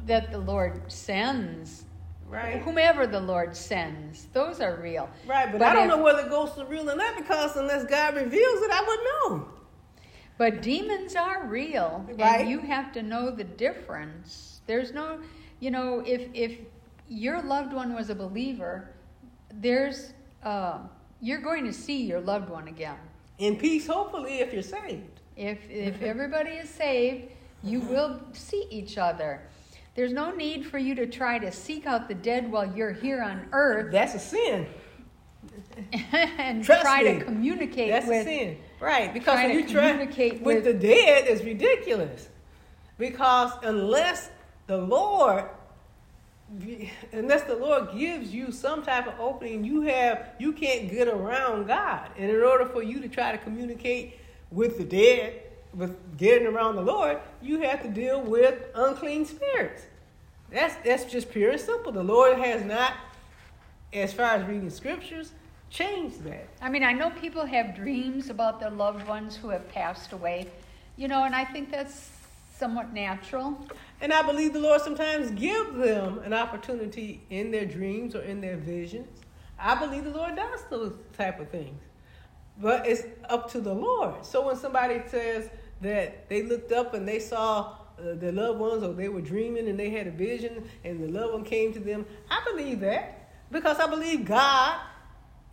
that 0.07 0.31
the 0.31 0.39
Lord 0.39 0.91
sends. 0.91 1.83
right? 2.27 2.63
Whomever 2.63 3.05
the 3.05 3.19
Lord 3.19 3.55
sends, 3.55 4.25
those 4.33 4.59
are 4.59 4.75
real. 4.77 5.07
Right, 5.27 5.51
but, 5.51 5.59
But 5.59 5.67
I 5.67 5.73
don't 5.73 5.83
if- 5.83 5.89
know 5.97 6.03
whether 6.03 6.27
ghosts 6.27 6.57
are 6.57 6.65
real 6.65 6.89
or 6.89 6.95
not 6.95 7.15
because 7.15 7.55
unless 7.55 7.85
God 7.85 8.15
reveals 8.15 8.61
it, 8.63 8.71
I 8.71 8.81
wouldn't 8.81 9.07
know. 9.43 9.49
But 10.37 10.61
demons 10.61 11.15
are 11.15 11.45
real, 11.45 12.05
Right. 12.17 12.41
and 12.41 12.49
you 12.49 12.59
have 12.59 12.91
to 12.93 13.01
know 13.01 13.31
the 13.31 13.43
difference. 13.45 14.59
There's 14.67 14.91
no, 14.93 15.19
you 15.59 15.71
know, 15.71 16.03
if 16.05 16.27
if 16.33 16.57
your 17.07 17.41
loved 17.41 17.71
one 17.73 17.93
was 17.93 18.09
a 18.09 18.15
believer, 18.15 18.89
there's 19.53 20.13
uh, 20.43 20.79
you're 21.21 21.41
going 21.41 21.63
to 21.65 21.73
see 21.73 22.03
your 22.03 22.19
loved 22.19 22.49
one 22.49 22.67
again. 22.67 22.97
In 23.37 23.55
peace, 23.57 23.87
hopefully, 23.87 24.39
if 24.39 24.51
you're 24.53 24.61
saved. 24.61 25.21
If 25.37 25.59
if 25.69 26.01
everybody 26.11 26.51
is 26.51 26.69
saved, 26.69 27.29
you 27.63 27.79
will 27.79 28.19
see 28.33 28.67
each 28.69 28.97
other. 28.97 29.41
There's 29.95 30.11
no 30.11 30.31
need 30.35 30.65
for 30.65 30.77
you 30.77 30.93
to 30.95 31.05
try 31.05 31.39
to 31.39 31.49
seek 31.53 31.85
out 31.85 32.09
the 32.09 32.15
dead 32.15 32.51
while 32.51 32.75
you're 32.75 32.91
here 32.91 33.21
on 33.21 33.47
earth 33.53 33.93
That's 33.93 34.13
a 34.15 34.19
sin. 34.19 34.67
and 36.37 36.63
Trust 36.63 36.81
try 36.81 37.03
me. 37.03 37.19
to 37.19 37.23
communicate 37.25 37.91
That's 37.91 38.05
a 38.05 38.09
with. 38.09 38.25
Right, 38.85 39.11
because 39.11 39.35
when 39.35 39.49
to 39.49 39.55
you 39.55 39.67
try 39.67 39.91
communicate 39.91 40.41
with, 40.41 40.57
with- 40.57 40.63
the 40.65 40.73
dead, 40.73 41.25
it's 41.27 41.43
ridiculous. 41.43 42.29
Because 42.99 43.51
unless 43.63 44.29
the 44.67 44.77
Lord, 44.77 45.45
unless 47.11 47.43
the 47.43 47.55
Lord 47.55 47.97
gives 47.97 48.33
you 48.33 48.51
some 48.51 48.83
type 48.83 49.07
of 49.07 49.19
opening, 49.19 49.63
you 49.65 49.81
have 49.81 50.29
you 50.39 50.53
can't 50.53 50.89
get 50.89 51.07
around 51.07 51.65
God. 51.67 52.09
And 52.17 52.29
in 52.29 52.41
order 52.41 52.65
for 52.67 52.83
you 52.83 53.01
to 53.01 53.09
try 53.09 53.31
to 53.31 53.39
communicate 53.39 54.19
with 54.51 54.77
the 54.77 54.83
dead, 54.83 55.41
with 55.73 55.97
getting 56.17 56.47
around 56.47 56.75
the 56.75 56.83
Lord, 56.83 57.17
you 57.41 57.59
have 57.61 57.81
to 57.81 57.89
deal 57.89 58.21
with 58.21 58.63
unclean 58.75 59.25
spirits. 59.25 59.87
That's 60.51 60.75
that's 60.85 61.05
just 61.05 61.31
pure 61.31 61.51
and 61.51 61.59
simple. 61.59 61.91
The 61.91 62.03
Lord 62.03 62.37
has 62.37 62.63
not, 62.63 62.93
as 63.91 64.13
far 64.13 64.27
as 64.27 64.47
reading 64.47 64.69
scriptures, 64.69 65.31
changed 65.69 66.23
that. 66.23 66.47
I 66.61 66.69
mean, 66.69 66.83
I 66.83 66.93
know 66.93 67.09
people 67.09 67.45
have 67.45 67.75
dreams 67.75 68.29
about 68.29 68.59
their 68.59 68.69
loved 68.69 69.07
ones 69.07 69.35
who 69.35 69.49
have 69.49 69.67
passed 69.69 70.13
away, 70.13 70.47
you 70.97 71.07
know, 71.07 71.23
and 71.23 71.35
I 71.35 71.45
think 71.45 71.71
that's 71.71 72.11
somewhat 72.57 72.93
natural. 72.93 73.67
And 74.01 74.13
I 74.13 74.21
believe 74.21 74.53
the 74.53 74.59
Lord 74.59 74.81
sometimes 74.81 75.31
gives 75.31 75.75
them 75.77 76.19
an 76.19 76.33
opportunity 76.33 77.21
in 77.29 77.51
their 77.51 77.65
dreams 77.65 78.15
or 78.15 78.21
in 78.21 78.41
their 78.41 78.57
visions. 78.57 79.07
I 79.59 79.75
believe 79.75 80.03
the 80.03 80.11
Lord 80.11 80.35
does 80.35 80.63
those 80.69 80.93
type 81.17 81.39
of 81.39 81.49
things. 81.49 81.81
But 82.57 82.87
it's 82.87 83.03
up 83.29 83.51
to 83.51 83.59
the 83.59 83.73
Lord. 83.73 84.25
So 84.25 84.45
when 84.45 84.55
somebody 84.55 85.01
says 85.07 85.49
that 85.81 86.29
they 86.29 86.43
looked 86.43 86.71
up 86.71 86.93
and 86.93 87.07
they 87.07 87.19
saw 87.19 87.75
uh, 87.99 88.13
their 88.15 88.31
loved 88.31 88.59
ones 88.59 88.83
or 88.83 88.93
they 88.93 89.09
were 89.09 89.21
dreaming 89.21 89.67
and 89.67 89.77
they 89.77 89.89
had 89.89 90.07
a 90.07 90.11
vision 90.11 90.63
and 90.83 91.03
the 91.03 91.07
loved 91.07 91.33
one 91.33 91.43
came 91.43 91.73
to 91.73 91.79
them, 91.79 92.05
I 92.29 92.41
believe 92.49 92.79
that 92.81 93.29
because 93.51 93.79
I 93.79 93.87
believe 93.87 94.25
God 94.25 94.79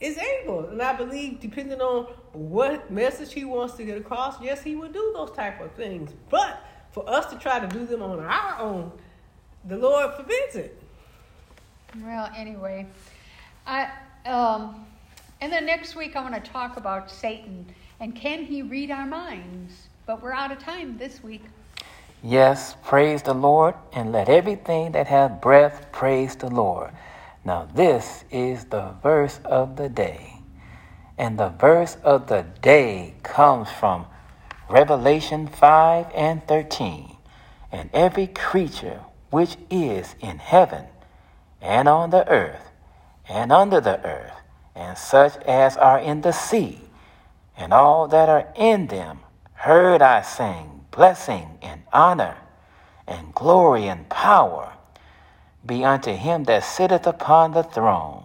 is 0.02 0.18
able. 0.18 0.66
And 0.66 0.82
I 0.82 0.92
believe 0.92 1.40
depending 1.40 1.80
on 1.80 2.06
what 2.32 2.90
message 2.90 3.32
he 3.32 3.44
wants 3.44 3.74
to 3.74 3.84
get 3.84 3.96
across, 3.96 4.40
yes, 4.42 4.62
he 4.62 4.76
will 4.76 4.90
do 4.90 5.12
those 5.14 5.30
type 5.30 5.60
of 5.60 5.72
things. 5.72 6.12
But 6.28 6.62
for 6.90 7.08
us 7.08 7.26
to 7.26 7.38
try 7.38 7.60
to 7.60 7.66
do 7.66 7.86
them 7.86 8.02
on 8.02 8.20
our 8.20 8.58
own, 8.58 8.92
the 9.64 9.76
Lord 9.76 10.14
forbids 10.14 10.56
it. 10.56 10.82
Well, 12.02 12.30
anyway, 12.36 12.86
I 13.66 13.90
um, 14.26 14.86
and 15.40 15.52
then 15.52 15.66
next 15.66 15.94
week 15.94 16.16
I 16.16 16.22
want 16.22 16.42
to 16.42 16.50
talk 16.50 16.76
about 16.76 17.10
Satan 17.10 17.66
and 18.02 18.16
can 18.16 18.44
he 18.44 18.62
read 18.62 18.90
our 18.90 19.06
minds? 19.06 19.86
But 20.06 20.20
we're 20.20 20.32
out 20.32 20.50
of 20.50 20.58
time 20.58 20.98
this 20.98 21.22
week. 21.22 21.44
Yes, 22.20 22.74
praise 22.82 23.22
the 23.22 23.32
Lord, 23.32 23.76
and 23.92 24.10
let 24.10 24.28
everything 24.28 24.90
that 24.92 25.06
hath 25.06 25.40
breath 25.40 25.86
praise 25.92 26.34
the 26.34 26.50
Lord. 26.50 26.90
Now, 27.44 27.68
this 27.74 28.24
is 28.30 28.66
the 28.66 28.94
verse 29.02 29.40
of 29.44 29.76
the 29.76 29.88
day. 29.88 30.34
And 31.18 31.38
the 31.38 31.48
verse 31.48 31.96
of 32.04 32.28
the 32.28 32.46
day 32.62 33.14
comes 33.22 33.70
from 33.70 34.06
Revelation 34.68 35.48
5 35.48 36.06
and 36.14 36.46
13. 36.46 37.16
And 37.72 37.90
every 37.92 38.28
creature 38.28 39.00
which 39.30 39.56
is 39.70 40.14
in 40.20 40.38
heaven, 40.38 40.84
and 41.60 41.88
on 41.88 42.10
the 42.10 42.28
earth, 42.28 42.70
and 43.28 43.50
under 43.50 43.80
the 43.80 44.04
earth, 44.04 44.34
and 44.74 44.96
such 44.96 45.36
as 45.44 45.76
are 45.78 45.98
in 45.98 46.20
the 46.20 46.32
sea, 46.32 46.80
and 47.56 47.72
all 47.72 48.06
that 48.08 48.28
are 48.28 48.52
in 48.54 48.88
them, 48.88 49.20
heard 49.54 50.02
I 50.02 50.20
sing, 50.20 50.84
blessing 50.90 51.58
and 51.62 51.82
honor, 51.94 52.36
and 53.06 53.34
glory 53.34 53.88
and 53.88 54.08
power 54.10 54.74
be 55.64 55.84
unto 55.84 56.12
him 56.12 56.44
that 56.44 56.64
sitteth 56.64 57.06
upon 57.06 57.52
the 57.52 57.62
throne, 57.62 58.24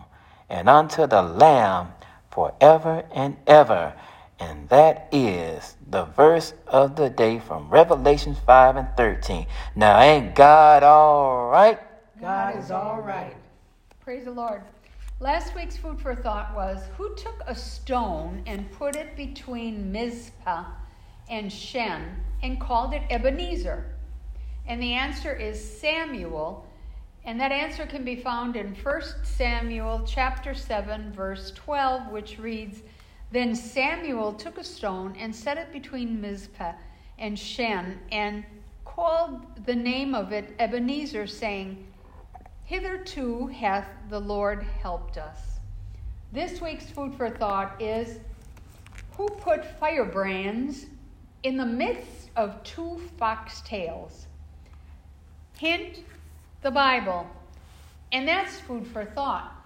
and 0.50 0.70
unto 0.70 1.08
the 1.08 1.22
Lamb 1.22 1.94
forever 2.32 3.04
and 3.14 3.38
ever. 3.46 3.94
And 4.40 4.70
that 4.70 5.10
is 5.12 5.76
the 5.90 6.06
verse 6.06 6.54
of 6.68 6.96
the 6.96 7.10
day 7.10 7.40
from 7.40 7.70
Revelation 7.70 8.36
5 8.46 8.76
and 8.76 8.88
13. 8.96 9.48
Now, 9.76 10.00
ain't 10.00 10.36
God 10.36 10.84
all 10.84 11.50
right? 11.50 11.80
God 12.22 12.58
is 12.58 12.70
all 12.70 13.02
right. 13.02 13.36
Praise 14.00 14.26
the 14.26 14.32
Lord. 14.32 14.62
Last 15.20 15.56
week's 15.56 15.76
food 15.76 16.00
for 16.00 16.14
thought 16.14 16.56
was 16.56 16.84
who 16.96 17.16
took 17.16 17.42
a 17.48 17.56
stone 17.56 18.44
and 18.46 18.72
put 18.72 18.96
it 18.96 19.18
between 19.18 19.92
Mizpah 19.92 20.66
and 21.28 21.52
Shen 21.52 22.18
and 22.44 22.62
called 22.62 22.94
it 22.94 23.02
Ebenezer? 23.10 23.96
And 24.68 24.82
the 24.82 24.94
answer 24.94 25.34
is 25.34 25.60
Samuel. 25.80 26.67
And 27.28 27.42
that 27.42 27.52
answer 27.52 27.86
can 27.86 28.06
be 28.06 28.16
found 28.16 28.56
in 28.56 28.74
1 28.74 29.02
Samuel 29.24 30.04
chapter 30.08 30.54
7 30.54 31.12
verse 31.12 31.52
12 31.52 32.08
which 32.08 32.40
reads, 32.40 32.84
"Then 33.32 33.54
Samuel 33.54 34.32
took 34.32 34.58
a 34.58 34.64
stone 34.64 35.14
and 35.20 35.36
set 35.36 35.58
it 35.58 35.74
between 35.74 36.22
Mizpah 36.22 36.72
and 37.20 37.38
Shen 37.38 38.00
and 38.14 38.46
called 38.86 39.66
the 39.66 39.76
name 39.76 40.16
of 40.16 40.32
it 40.32 40.56
Ebenezer 40.58 41.28
saying, 41.28 41.92
Hitherto 42.64 43.48
hath 43.48 43.90
the 44.08 44.22
Lord 44.22 44.64
helped 44.64 45.18
us. 45.18 45.60
This 46.32 46.62
week's 46.62 46.90
food 46.90 47.14
for 47.14 47.30
thought 47.30 47.82
is 47.82 48.20
Who 49.18 49.32
put 49.42 49.66
firebrands 49.66 50.86
in 51.44 51.58
the 51.58 51.66
midst 51.66 52.30
of 52.38 52.64
two 52.64 53.02
foxtails? 53.20 54.28
Hint, 55.58 56.06
the 56.62 56.72
Bible. 56.72 57.28
And 58.12 58.28
that's 58.28 58.60
food 58.60 58.88
for 58.88 59.06
thought. 59.06 59.57